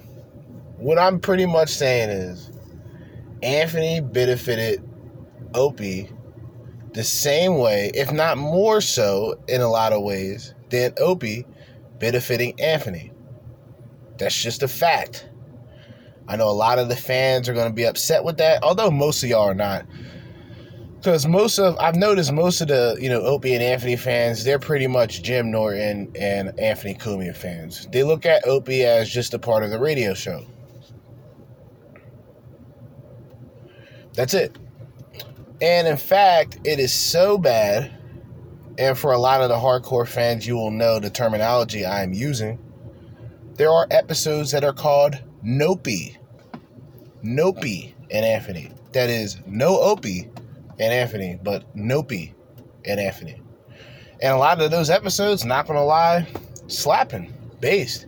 [0.77, 2.51] what I'm pretty much saying is
[3.43, 4.83] Anthony benefited
[5.55, 6.11] Opie
[6.93, 11.47] the same way, if not more so, in a lot of ways, than Opie
[11.99, 13.13] benefiting Anthony.
[14.19, 15.29] That's just a fact.
[16.29, 18.91] I know a lot of the fans are going to be upset with that, although
[18.91, 19.87] most of y'all are not
[21.07, 24.59] because most of I've noticed most of the you know Opie and Anthony fans they're
[24.59, 27.87] pretty much Jim Norton and Anthony Cumia fans.
[27.93, 30.45] They look at Opie as just a part of the radio show.
[34.17, 34.57] That's it.
[35.63, 37.93] And in fact, it is so bad,
[38.79, 42.13] and for a lot of the hardcore fans, you will know the terminology I am
[42.13, 42.59] using.
[43.55, 46.17] There are episodes that are called Nopey.
[47.23, 48.71] Nopey and Anthony.
[48.93, 50.29] That is no Opie
[50.79, 52.33] and Anthony, but Nopey
[52.85, 53.41] and Anthony.
[54.21, 56.27] And a lot of those episodes, not gonna lie,
[56.69, 58.06] slapping, based.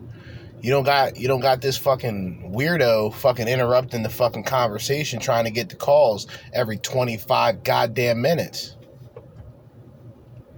[0.60, 5.44] You don't got you don't got this fucking weirdo fucking interrupting the fucking conversation trying
[5.44, 8.74] to get the calls every 25 goddamn minutes.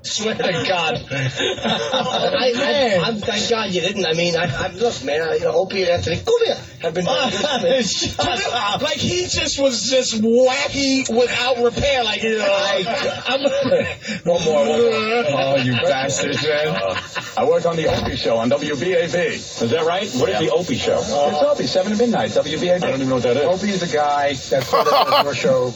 [0.02, 1.06] Swear to God.
[1.10, 4.06] I, I, I'm, thank God you didn't.
[4.06, 5.20] I mean, I, I look, man.
[5.20, 8.16] I, you know, Opie and Anthony Cumia have been doing this.
[8.16, 8.80] man.
[8.80, 12.02] like he just was just wacky without repair.
[12.02, 13.40] Like, you know, I, I'm,
[14.24, 15.24] One more, one more.
[15.28, 16.68] Oh, you bastards, man.
[16.68, 17.00] Uh,
[17.36, 19.14] I work on the Opie show on WBAB.
[19.14, 20.08] Is that right?
[20.12, 20.96] What is the Opie show?
[20.96, 22.74] Uh, it's Opie, 7 to midnight, WBAB.
[22.74, 23.44] I don't even know what that is.
[23.44, 25.74] Opie is the guy that sort of does your show.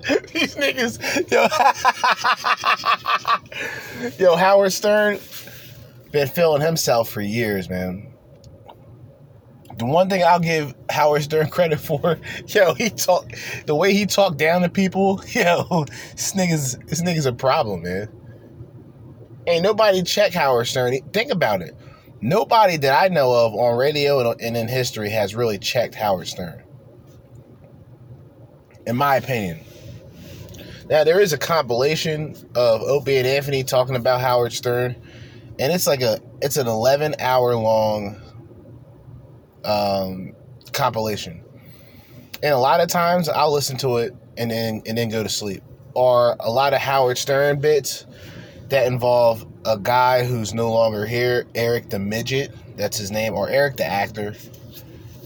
[0.32, 0.98] These niggas
[1.30, 1.46] yo
[4.18, 5.18] yo Howard Stern
[6.10, 8.10] been feeling himself for years, man.
[9.78, 13.30] The one thing I'll give Howard Stern credit for, yo, he talk
[13.66, 18.08] the way he talked down to people, yo, this nigga's this nigga's a problem, man.
[19.46, 20.98] Ain't nobody check Howard Stern.
[21.12, 21.74] Think about it.
[22.20, 26.62] Nobody that I know of on radio and in history has really checked Howard Stern.
[28.86, 29.60] In my opinion.
[30.90, 34.96] Now there is a compilation of Opie and Anthony talking about Howard Stern,
[35.60, 38.20] and it's like a it's an eleven hour long
[39.64, 40.34] um,
[40.72, 41.44] compilation.
[42.42, 45.28] And a lot of times I'll listen to it and then and then go to
[45.28, 45.62] sleep.
[45.94, 48.04] Or a lot of Howard Stern bits
[48.68, 53.48] that involve a guy who's no longer here, Eric the Midget, that's his name, or
[53.48, 54.34] Eric the actor,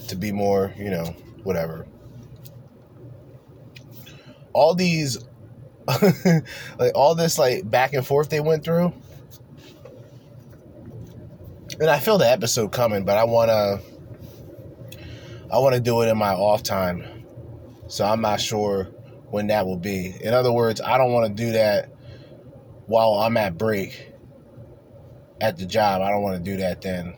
[0.08, 1.86] to be more, you know, whatever.
[4.52, 5.18] All these
[6.78, 8.92] like all this like back and forth they went through.
[11.80, 13.80] And I feel the episode coming, but I wanna
[15.52, 17.04] I wanna do it in my off time.
[17.88, 18.84] So I'm not sure
[19.30, 20.14] when that will be.
[20.20, 21.90] In other words, I don't want to do that
[22.86, 24.12] while I'm at break
[25.40, 26.02] at the job.
[26.02, 27.14] I don't want to do that then.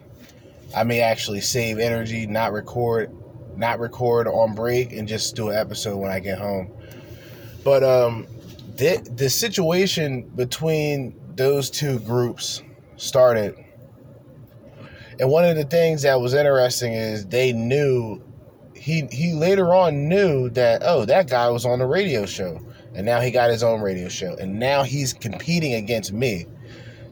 [0.75, 3.11] I may actually save energy, not record,
[3.57, 6.73] not record on break, and just do an episode when I get home.
[7.63, 8.27] But um,
[8.77, 12.63] the the situation between those two groups
[12.97, 13.55] started,
[15.19, 18.23] and one of the things that was interesting is they knew
[18.75, 22.61] he he later on knew that oh that guy was on the radio show.
[22.95, 24.37] And now he got his own radio show.
[24.41, 26.47] And now he's competing against me.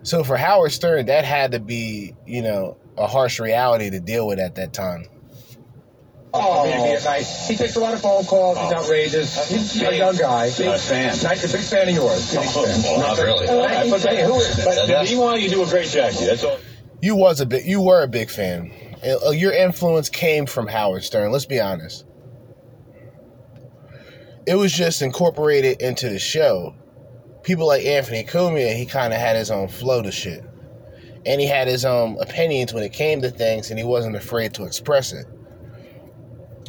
[0.02, 4.26] So for howard stern that had to be you know a harsh reality to deal
[4.26, 5.06] with at that time
[6.36, 7.24] Oh, at night.
[7.46, 8.58] He takes a lot of phone calls.
[8.58, 9.48] He's outrageous.
[9.48, 10.46] He's a young guy.
[10.58, 11.16] Big fan.
[11.22, 12.34] Nice, a big fan of yours.
[12.34, 13.00] Big fan.
[13.00, 13.46] Not really.
[13.46, 16.24] But, hey, who is, but Meanwhile, you do a great Jackie.
[16.26, 16.58] That's all.
[17.00, 18.72] you was a big you were a big fan
[19.04, 22.06] Uh, your influence came from howard stern let's be honest
[24.46, 26.74] it was just incorporated into the show
[27.42, 30.42] people like anthony cumia he kind of had his own flow to shit
[31.26, 34.54] and he had his own opinions when it came to things and he wasn't afraid
[34.54, 35.26] to express it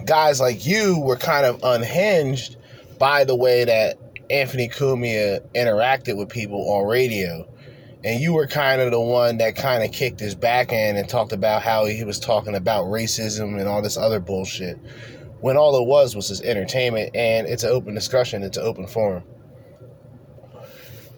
[0.03, 2.57] guys like you were kind of unhinged
[2.99, 3.97] by the way that
[4.29, 7.47] anthony cumia interacted with people on radio.
[8.03, 11.09] And you were kind of the one that kind of kicked his back end and
[11.09, 14.77] talked about how he was talking about racism and all this other bullshit
[15.41, 18.87] when all it was was his entertainment and it's an open discussion it's an open
[18.87, 19.23] forum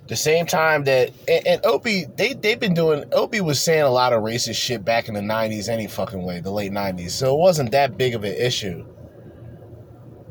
[0.07, 3.89] the same time that and, and opie they, they've been doing opie was saying a
[3.89, 7.35] lot of racist shit back in the 90s any fucking way the late 90s so
[7.35, 8.85] it wasn't that big of an issue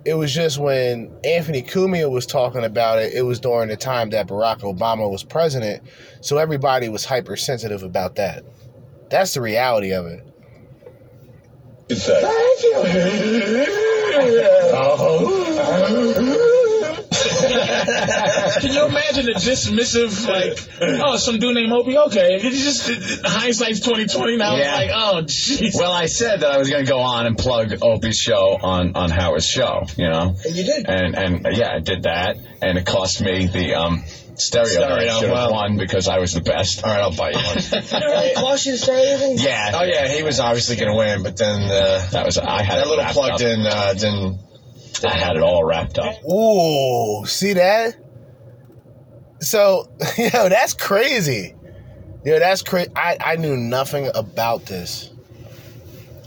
[0.06, 4.10] it was just when Anthony Cumia was talking about it, it was during the time
[4.10, 5.82] that Barack Obama was president.
[6.20, 8.44] So everybody was hypersensitive about that.
[9.10, 10.24] That's the reality of it.
[11.88, 12.16] Thank
[14.78, 16.42] oh.
[18.60, 21.96] Can you imagine the dismissive, like, oh, some dude named Opie?
[21.98, 24.56] Okay, it's just hindsight's twenty twenty now.
[24.56, 24.80] Yeah.
[24.80, 25.74] It's like, oh, jeez.
[25.74, 28.96] Well, I said that I was going to go on and plug Opie's show on,
[28.96, 30.34] on Howard's show, you know?
[30.44, 30.86] And you did.
[30.88, 32.36] And, and yeah, I did that.
[32.62, 34.02] And it cost me the um,
[34.36, 35.52] stereo, that I Stereo, should have wow.
[35.52, 36.84] won because I was the best.
[36.84, 37.56] All right, I'll buy you one.
[38.26, 39.38] It cost you to say anything?
[39.46, 39.72] Yeah.
[39.74, 42.78] Oh yeah, he was obviously going to win, but then uh, That was, I had
[42.78, 43.40] that it little plugged up.
[43.42, 44.40] in uh, didn't.
[45.04, 46.14] I had it all wrapped up.
[46.24, 47.96] Ooh, see that?
[49.40, 49.88] So,
[50.18, 51.54] yo, that's crazy.
[52.24, 52.90] Yo, that's crazy.
[52.96, 55.12] I, I knew nothing about this.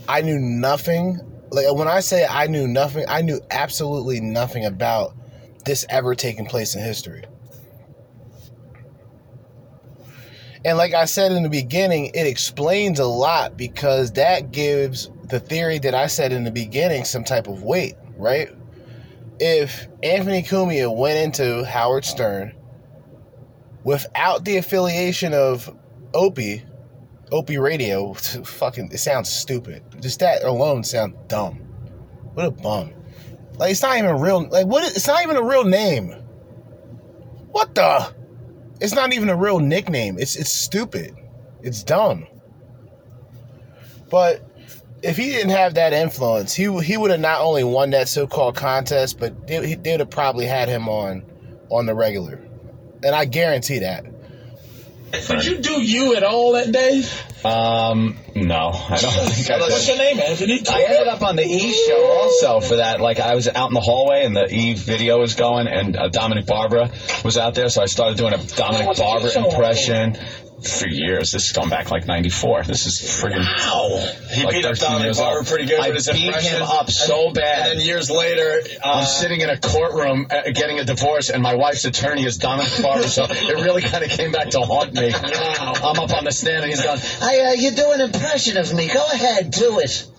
[0.08, 1.18] I knew nothing.
[1.50, 5.14] Like, when I say I knew nothing, I knew absolutely nothing about
[5.64, 7.24] this ever taking place in history.
[10.64, 15.40] And like I said in the beginning, it explains a lot because that gives the
[15.40, 18.50] theory that I said in the beginning some type of weight, right?
[19.40, 22.54] If Anthony Cumia went into Howard Stern
[23.84, 25.74] without the affiliation of
[26.12, 26.62] Opie,
[27.32, 29.82] Opie Radio, fucking, it sounds stupid.
[30.00, 31.56] Just that alone sounds dumb.
[32.34, 32.92] What a bum.
[33.56, 36.10] Like, it's not even real, like, what, it's not even a real name.
[37.50, 38.14] What the?
[38.82, 40.18] It's not even a real nickname.
[40.18, 41.16] It's, it's stupid.
[41.62, 42.26] It's dumb.
[44.10, 44.44] But
[45.02, 48.56] if he didn't have that influence, he he would have not only won that so-called
[48.56, 51.24] contest, but they, they would have probably had him on
[51.70, 52.40] on the regular,
[53.02, 54.04] and I guarantee that.
[55.12, 57.02] Did you do you at all that day?
[57.44, 59.60] Um, no, I don't think I did.
[59.60, 60.62] What's your name, Anthony?
[60.68, 63.00] I ended up on the E show also for that.
[63.00, 66.08] Like I was out in the hallway and the E video was going, and uh,
[66.08, 66.90] Dominic Barbara
[67.24, 70.16] was out there, so I started doing a Dominic Barbara impression.
[70.60, 71.32] for years.
[71.32, 72.64] This has gone back like '94.
[72.64, 74.12] This is friggin' Wow.
[74.30, 75.46] He like beat up 13 Dominic years Barbara old.
[75.46, 76.56] pretty good I with his beat impression.
[76.56, 77.70] him up so And- bad.
[77.70, 81.42] And then years later, uh, I'm sitting in a courtroom uh, getting a divorce, and
[81.42, 84.92] my wife's attorney is Dominic Barbara, so it really kind of came back to haunt
[84.92, 85.10] me.
[85.14, 86.98] I'm up on the stand, and he's going,
[87.30, 88.88] I, uh, you do an impression of me.
[88.88, 90.10] Go ahead, do it.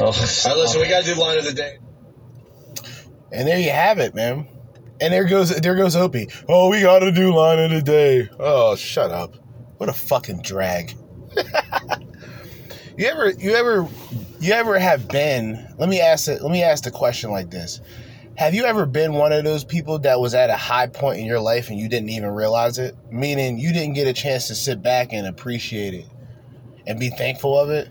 [0.00, 1.78] oh, All right, listen, we got to do line of the day.
[3.32, 4.46] And there you have it, man.
[5.00, 6.28] And there goes there goes Opie.
[6.48, 8.28] Oh, we gotta do line of the day.
[8.38, 9.36] Oh, shut up.
[9.76, 10.92] What a fucking drag.
[12.96, 13.86] you ever you ever
[14.40, 17.80] you ever have been let me ask it let me ask the question like this.
[18.36, 21.26] Have you ever been one of those people that was at a high point in
[21.26, 22.96] your life and you didn't even realize it?
[23.10, 26.06] Meaning you didn't get a chance to sit back and appreciate it
[26.88, 27.88] and be thankful of it?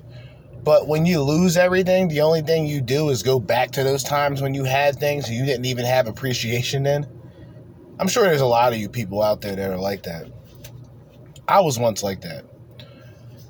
[0.63, 4.03] But when you lose everything, the only thing you do is go back to those
[4.03, 7.07] times when you had things and you didn't even have appreciation then.
[7.99, 10.27] I'm sure there's a lot of you people out there that are like that.
[11.47, 12.43] I was once like that.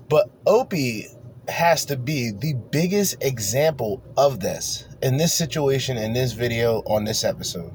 [0.10, 1.08] But Opie
[1.48, 7.04] has to be the biggest example of this in this situation, in this video, on
[7.04, 7.72] this episode.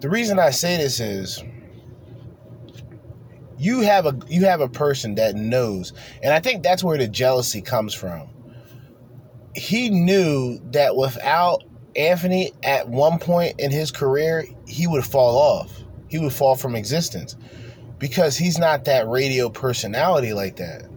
[0.00, 1.42] The reason I say this is
[3.58, 5.92] you have a you have a person that knows
[6.22, 8.28] and i think that's where the jealousy comes from.
[9.54, 11.62] He knew that without
[11.96, 15.82] anthony at one point in his career he would fall off.
[16.08, 17.36] He would fall from existence
[17.98, 20.88] because he's not that radio personality like that.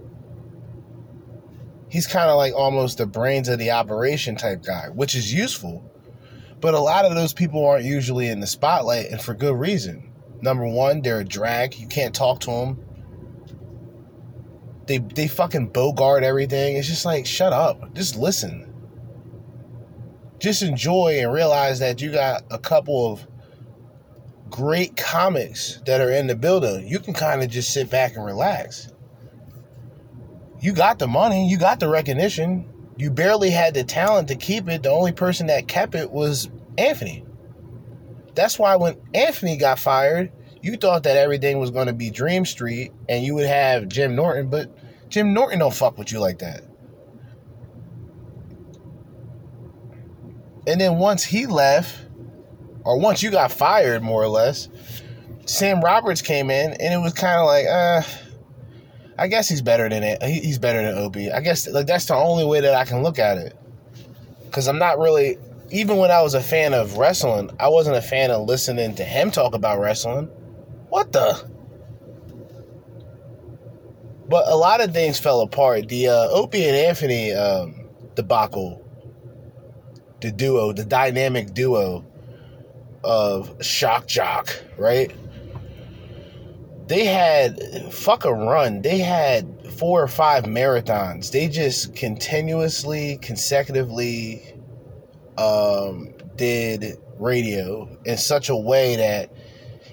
[1.90, 5.84] He's kind of like almost the brains of the operation type guy which is useful
[6.60, 10.07] but a lot of those people aren't usually in the spotlight and for good reason
[10.42, 11.76] Number one, they're a drag.
[11.76, 12.80] You can't talk to them.
[14.88, 16.78] They they fucking bogart everything.
[16.78, 17.94] It's just like shut up.
[17.94, 18.74] Just listen.
[20.40, 23.28] Just enjoy and realize that you got a couple of
[24.50, 26.88] great comics that are in the building.
[26.88, 28.90] You can kind of just sit back and relax.
[30.60, 32.70] You got the money, you got the recognition.
[32.98, 34.84] You barely had the talent to keep it.
[34.84, 37.27] The only person that kept it was Anthony.
[38.38, 40.32] That's why when Anthony got fired,
[40.62, 44.16] you thought that everything was going to be Dream Street and you would have Jim
[44.16, 44.70] Norton, but
[45.10, 46.62] Jim Norton don't fuck with you like that.
[50.68, 52.06] And then once he left,
[52.84, 54.70] or once you got fired, more or less,
[55.46, 58.04] Sam Roberts came in and it was kind of like, uh,
[59.18, 60.22] I guess he's better than it.
[60.22, 61.32] He's better than Opie.
[61.32, 63.58] I guess like that's the only way that I can look at it.
[64.52, 65.38] Cause I'm not really
[65.70, 69.04] even when I was a fan of wrestling, I wasn't a fan of listening to
[69.04, 70.26] him talk about wrestling.
[70.90, 71.50] What the?
[74.30, 75.88] But a lot of things fell apart.
[75.90, 78.86] The uh, Opie and Anthony um, debacle,
[80.22, 82.06] the duo, the dynamic duo
[83.04, 85.14] of Shock Jock, right?
[86.88, 87.62] They had
[87.94, 88.82] fuck a run.
[88.82, 91.32] They had four or five marathons.
[91.32, 94.57] They just continuously, consecutively
[95.38, 99.32] um, did radio in such a way that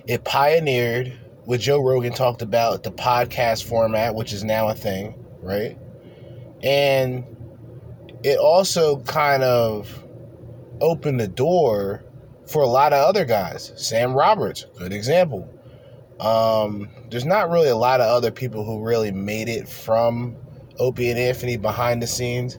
[0.06, 5.14] it pioneered what Joe Rogan talked about the podcast format, which is now a thing,
[5.42, 5.78] right?
[6.62, 7.24] And
[8.22, 10.02] it also kind of
[10.80, 12.02] opened the door
[12.46, 13.72] for a lot of other guys.
[13.76, 15.48] Sam Roberts, good example.
[16.20, 20.36] Um, there's not really a lot of other people who really made it from
[20.78, 22.58] Opie and Anthony behind the scenes.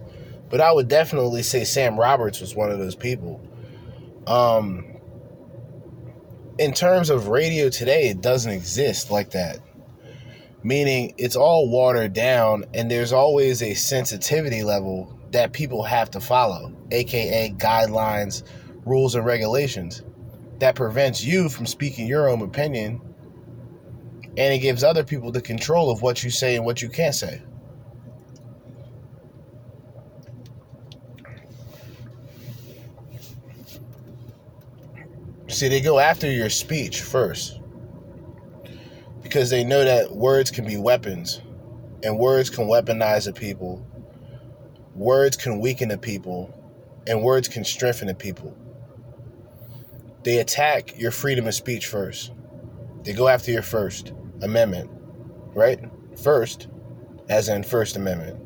[0.49, 3.41] But I would definitely say Sam Roberts was one of those people.
[4.27, 4.85] Um,
[6.57, 9.59] in terms of radio today, it doesn't exist like that.
[10.63, 16.19] Meaning it's all watered down, and there's always a sensitivity level that people have to
[16.19, 18.43] follow, aka guidelines,
[18.85, 20.01] rules, and regulations
[20.59, 23.01] that prevents you from speaking your own opinion,
[24.37, 27.15] and it gives other people the control of what you say and what you can't
[27.15, 27.41] say.
[35.55, 37.61] See, they go after your speech first
[39.23, 41.39] because they know that words can be weapons
[42.03, 43.87] and words can weaponize a people.
[44.95, 46.53] Words can weaken a people
[47.07, 48.53] and words can strengthen a people.
[50.25, 52.33] They attack your freedom of speech first.
[53.03, 54.89] They go after your First Amendment,
[55.53, 55.79] right?
[56.21, 56.67] First,
[57.29, 58.41] as in First Amendment.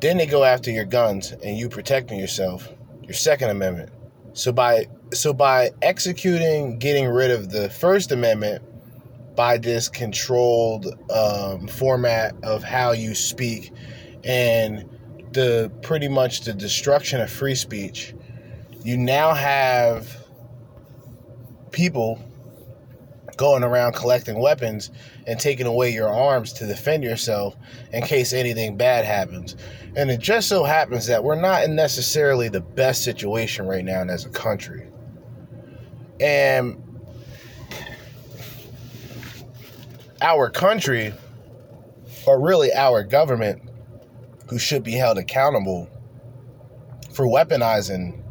[0.00, 2.72] Then they go after your guns and you protecting yourself,
[3.02, 3.90] your Second Amendment.
[4.34, 8.62] So by so by executing getting rid of the First Amendment
[9.34, 13.72] by this controlled um, format of how you speak
[14.24, 14.88] and
[15.32, 18.14] the pretty much the destruction of free speech,
[18.84, 20.16] you now have
[21.70, 22.22] people
[23.36, 24.90] going around collecting weapons
[25.26, 27.56] and taking away your arms to defend yourself
[27.92, 29.56] in case anything bad happens.
[29.96, 34.02] And it just so happens that we're not in necessarily the best situation right now
[34.02, 34.91] as a country.
[36.22, 36.80] And
[40.20, 41.12] our country,
[42.26, 43.68] or really our government,
[44.48, 45.90] who should be held accountable
[47.12, 48.22] for weaponizing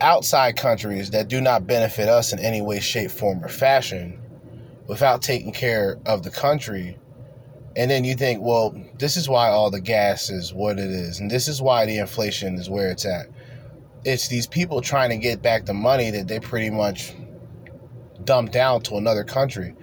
[0.00, 4.20] outside countries that do not benefit us in any way, shape, form, or fashion
[4.86, 6.98] without taking care of the country.
[7.74, 11.20] And then you think, well, this is why all the gas is what it is,
[11.20, 13.28] and this is why the inflation is where it's at.
[14.04, 17.14] It's these people trying to get back the money that they pretty much
[18.24, 19.74] dumped down to another country,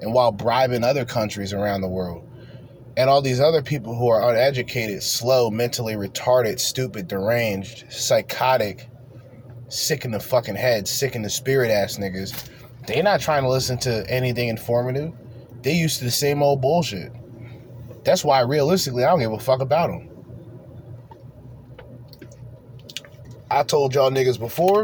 [0.00, 2.26] and while bribing other countries around the world.
[2.96, 8.88] And all these other people who are uneducated, slow, mentally retarded, stupid, deranged, psychotic,
[9.68, 12.48] sick in the fucking head, sick in the spirit ass niggas,
[12.86, 15.12] they not trying to listen to anything informative.
[15.62, 17.12] They used to the same old bullshit.
[18.04, 20.09] That's why, realistically, I don't give a fuck about them.
[23.50, 24.82] I told y'all niggas before,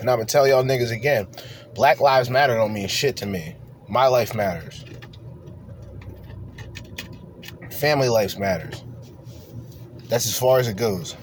[0.00, 1.26] and I'm gonna tell y'all niggas again.
[1.74, 3.56] Black Lives Matter don't mean shit to me.
[3.88, 4.84] My life matters.
[7.70, 8.84] Family life matters.
[10.08, 11.16] That's as far as it goes.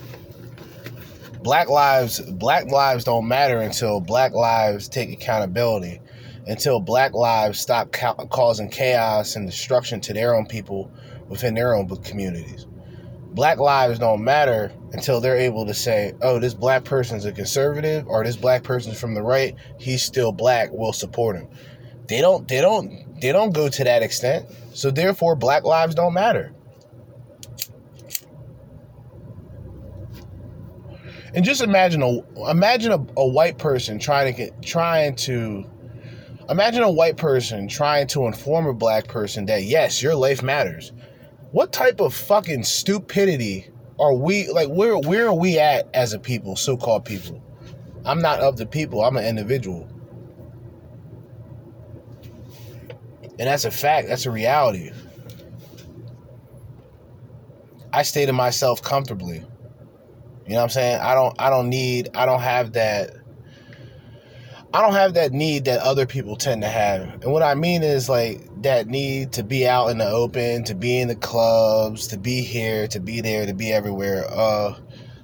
[1.43, 6.01] Black lives black lives don't matter until black lives take accountability.
[6.47, 10.91] Until black lives stop ca- causing chaos and destruction to their own people
[11.28, 12.66] within their own communities.
[13.36, 18.07] Black lives don't matter until they're able to say, oh, this black person's a conservative
[18.07, 21.49] or this black person's from the right, he's still black, we'll support him.
[22.07, 24.45] They don't they don't they don't go to that extent.
[24.73, 26.53] So therefore black lives don't matter.
[31.33, 35.65] And just imagine a imagine a, a white person trying to get trying to
[36.49, 40.93] imagine a white person trying to inform a black person that yes, your life matters.
[41.55, 46.19] What type of fucking stupidity are we like where where are we at as a
[46.19, 47.41] people, so-called people?
[48.03, 49.87] I'm not of the people, I'm an individual.
[53.39, 54.91] And that's a fact, that's a reality.
[57.93, 59.37] I stay to myself comfortably.
[59.37, 60.99] You know what I'm saying?
[60.99, 63.11] I don't I don't need I don't have that
[64.73, 67.23] I don't have that need that other people tend to have.
[67.23, 70.74] And what I mean is like that need to be out in the open, to
[70.74, 74.26] be in the clubs, to be here, to be there, to be everywhere.
[74.30, 74.76] Uh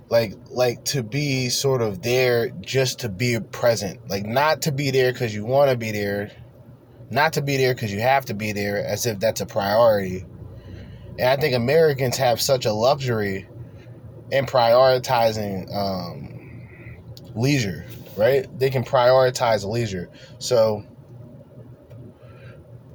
[0.09, 3.99] like like to be sort of there just to be present.
[4.09, 6.31] Like not to be there cuz you want to be there,
[7.09, 10.25] not to be there cuz you have to be there as if that's a priority.
[11.17, 13.47] And I think Americans have such a luxury
[14.31, 16.61] in prioritizing um,
[17.35, 17.85] leisure,
[18.15, 18.47] right?
[18.59, 20.09] They can prioritize leisure.
[20.39, 20.83] So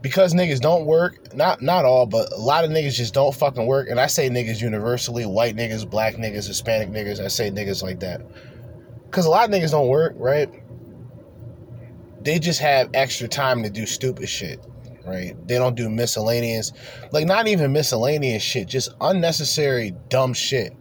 [0.06, 3.66] because niggas don't work, not not all, but a lot of niggas just don't fucking
[3.66, 3.88] work.
[3.90, 7.98] And I say niggas universally, white niggas, black niggas, Hispanic niggas, I say niggas like
[8.00, 8.20] that.
[9.10, 10.48] Cause a lot of niggas don't work, right?
[12.22, 14.64] They just have extra time to do stupid shit,
[15.04, 15.34] right?
[15.48, 16.72] They don't do miscellaneous,
[17.10, 20.72] like not even miscellaneous shit, just unnecessary dumb shit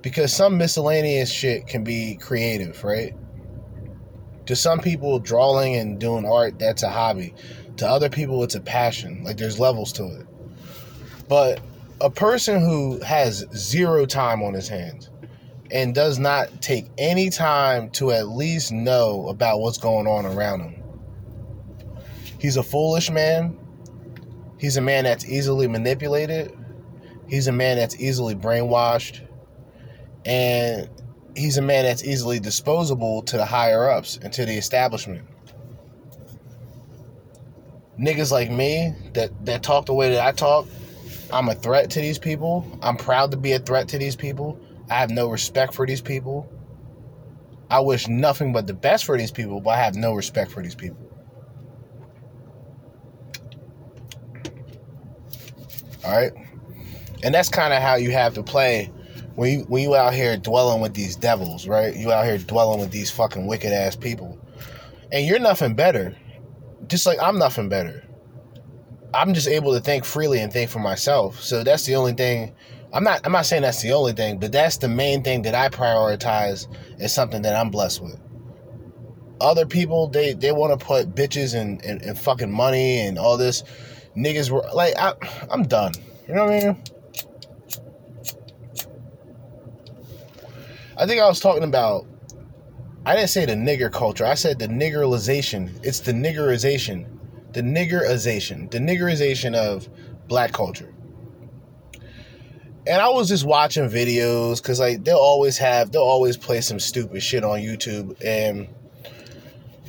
[0.00, 3.14] because some miscellaneous shit can be creative, right?
[4.46, 7.34] To some people, drawing and doing art, that's a hobby.
[7.78, 9.22] To other people, it's a passion.
[9.24, 10.26] Like there's levels to it.
[11.28, 11.60] But
[12.00, 15.10] a person who has zero time on his hands
[15.70, 20.60] and does not take any time to at least know about what's going on around
[20.60, 20.82] him,
[22.40, 23.58] he's a foolish man.
[24.58, 26.52] He's a man that's easily manipulated.
[27.28, 29.28] He's a man that's easily brainwashed
[30.24, 30.88] and
[31.36, 35.26] he's a man that's easily disposable to the higher ups and to the establishment.
[37.98, 40.66] Niggas like me that that talk the way that I talk,
[41.32, 42.66] I'm a threat to these people.
[42.82, 44.60] I'm proud to be a threat to these people.
[44.90, 46.50] I have no respect for these people.
[47.70, 50.62] I wish nothing but the best for these people, but I have no respect for
[50.62, 51.10] these people.
[56.04, 56.32] All right?
[57.22, 58.90] And that's kind of how you have to play
[59.34, 61.94] when you when you out here dwelling with these devils, right?
[61.94, 64.38] You out here dwelling with these fucking wicked ass people,
[65.12, 66.16] and you're nothing better.
[66.86, 68.04] Just like I'm nothing better.
[69.14, 71.40] I'm just able to think freely and think for myself.
[71.40, 72.54] So that's the only thing.
[72.92, 73.20] I'm not.
[73.24, 76.66] I'm not saying that's the only thing, but that's the main thing that I prioritize
[77.00, 78.18] is something that I'm blessed with.
[79.40, 83.36] Other people, they they want to put bitches and, and, and fucking money and all
[83.36, 83.62] this.
[84.16, 85.14] Niggas were like, I,
[85.50, 85.92] I'm done.
[86.26, 86.82] You know what I mean?
[90.96, 92.06] I think I was talking about
[93.08, 94.26] I didn't say the nigger culture.
[94.26, 95.80] I said the niggerization.
[95.82, 97.06] It's the niggerization.
[97.54, 98.70] The niggerization.
[98.70, 99.88] The niggerization of
[100.28, 100.92] black culture.
[102.86, 106.78] And I was just watching videos because like they'll always have they'll always play some
[106.78, 108.68] stupid shit on YouTube and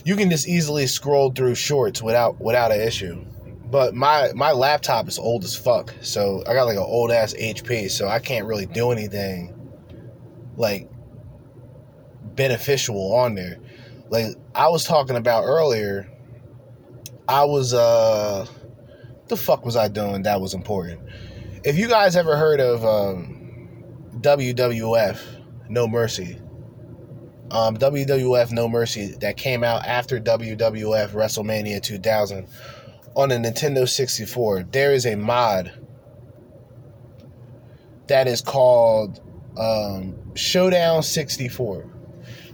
[0.06, 3.26] you can just easily scroll through shorts without without an issue.
[3.70, 7.34] But my my laptop is old as fuck, so I got like an old ass
[7.34, 9.54] HP, so I can't really do anything
[10.56, 10.90] like
[12.40, 13.60] beneficial on there.
[14.10, 16.10] Like I was talking about earlier,
[17.28, 18.48] I was uh
[19.28, 21.02] the fuck was I doing that was important?
[21.66, 25.20] If you guys ever heard of um, WWF
[25.68, 26.40] No Mercy,
[27.52, 32.48] um, WWF No Mercy that came out after WWF WrestleMania 2000
[33.16, 35.74] on the Nintendo 64, there is a mod
[38.08, 39.20] that is called
[39.58, 41.99] um, Showdown 64.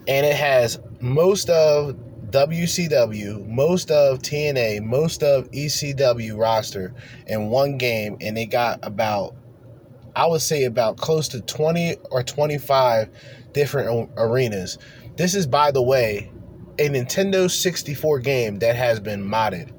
[0.07, 1.95] And it has most of
[2.31, 6.93] WCW, most of TNA, most of ECW roster
[7.27, 8.17] in one game.
[8.21, 9.35] And they got about,
[10.15, 13.09] I would say, about close to 20 or 25
[13.53, 14.77] different arenas.
[15.15, 16.29] This is, by the way,
[16.77, 19.71] a Nintendo 64 game that has been modded.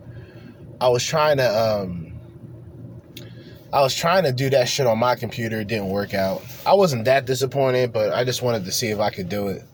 [0.81, 2.13] I was trying to um
[3.73, 6.43] I was trying to do that shit on my computer, it didn't work out.
[6.65, 9.65] I wasn't that disappointed, but I just wanted to see if I could do it.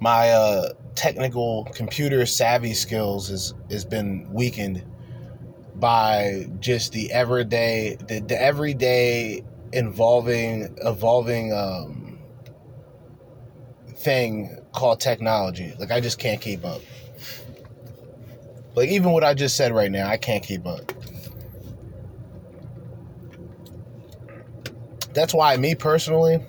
[0.00, 4.84] My uh technical computer savvy skills has has been weakened
[5.76, 9.42] by just the everyday the, the everyday
[9.72, 12.18] involving evolving um
[14.00, 15.74] thing called technology.
[15.78, 16.80] Like I just can't keep up.
[18.74, 20.92] Like even what I just said right now, I can't keep up.
[25.12, 26.44] That's why me personally,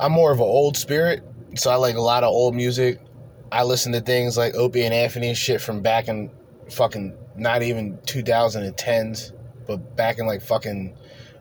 [0.00, 1.22] I'm more of an old spirit.
[1.58, 3.00] So I like a lot of old music.
[3.50, 6.30] I listen to things like Opie and Anthony shit from back in
[6.70, 9.32] fucking not even 2010s,
[9.66, 10.90] but back in like fucking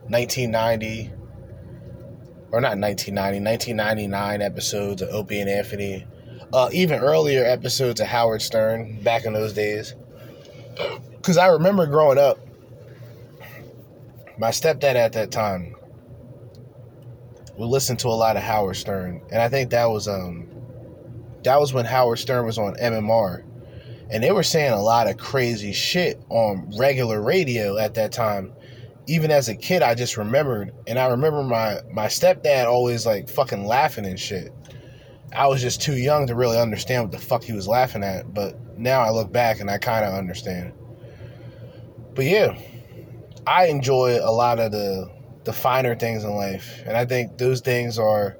[0.07, 1.11] 1990
[2.51, 6.05] or not 1990, 1999 episodes of Opie and Anthony
[6.53, 9.95] uh, even earlier episodes of Howard Stern back in those days.
[11.11, 12.39] Because I remember growing up,
[14.39, 15.75] my stepdad at that time
[17.57, 20.47] would listened to a lot of Howard Stern, and I think that was um
[21.43, 23.43] that was when Howard Stern was on MMR,
[24.09, 28.53] and they were saying a lot of crazy shit on regular radio at that time.
[29.09, 33.29] Even as a kid, I just remembered, and I remember my my stepdad always like
[33.29, 34.51] fucking laughing and shit.
[35.35, 38.33] I was just too young to really understand what the fuck he was laughing at.
[38.33, 40.73] But now I look back and I kind of understand.
[42.13, 42.57] But yeah,
[43.45, 45.09] I enjoy a lot of the
[45.47, 48.37] the finer things in life, and I think those things are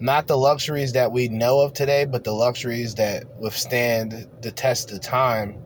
[0.00, 4.90] not the luxuries that we know of today, but the luxuries that withstand the test
[4.90, 5.62] of time.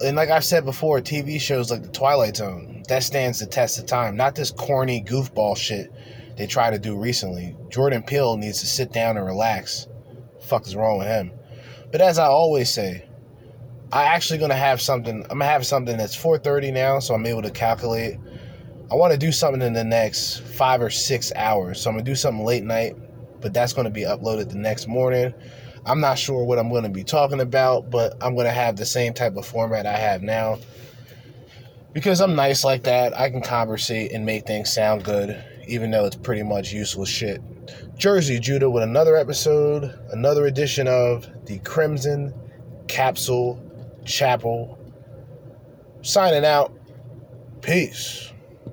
[0.00, 3.78] And like I've said before, TV shows like The Twilight Zone that stands the test
[3.78, 4.16] of time.
[4.16, 5.92] Not this corny goofball shit
[6.36, 7.54] they try to do recently.
[7.68, 9.86] Jordan Peele needs to sit down and relax.
[10.40, 11.30] fuck is wrong with him?
[11.90, 13.04] But as I always say,
[13.92, 15.22] I actually gonna have something.
[15.24, 18.18] I'm gonna have something that's 4:30 now, so I'm able to calculate.
[18.92, 22.04] I want to do something in the next five or six hours, so I'm gonna
[22.04, 22.94] do something late night,
[23.40, 25.32] but that's gonna be uploaded the next morning.
[25.86, 29.14] I'm not sure what I'm gonna be talking about, but I'm gonna have the same
[29.14, 30.58] type of format I have now
[31.94, 33.18] because I'm nice like that.
[33.18, 37.40] I can conversate and make things sound good even though it's pretty much useless shit.
[37.96, 42.34] Jerzee Judah with another episode, another edition of the Crimson
[42.88, 43.58] Capsule
[44.04, 44.78] Chapel.
[46.02, 46.76] Signing out.
[47.62, 48.31] Peace.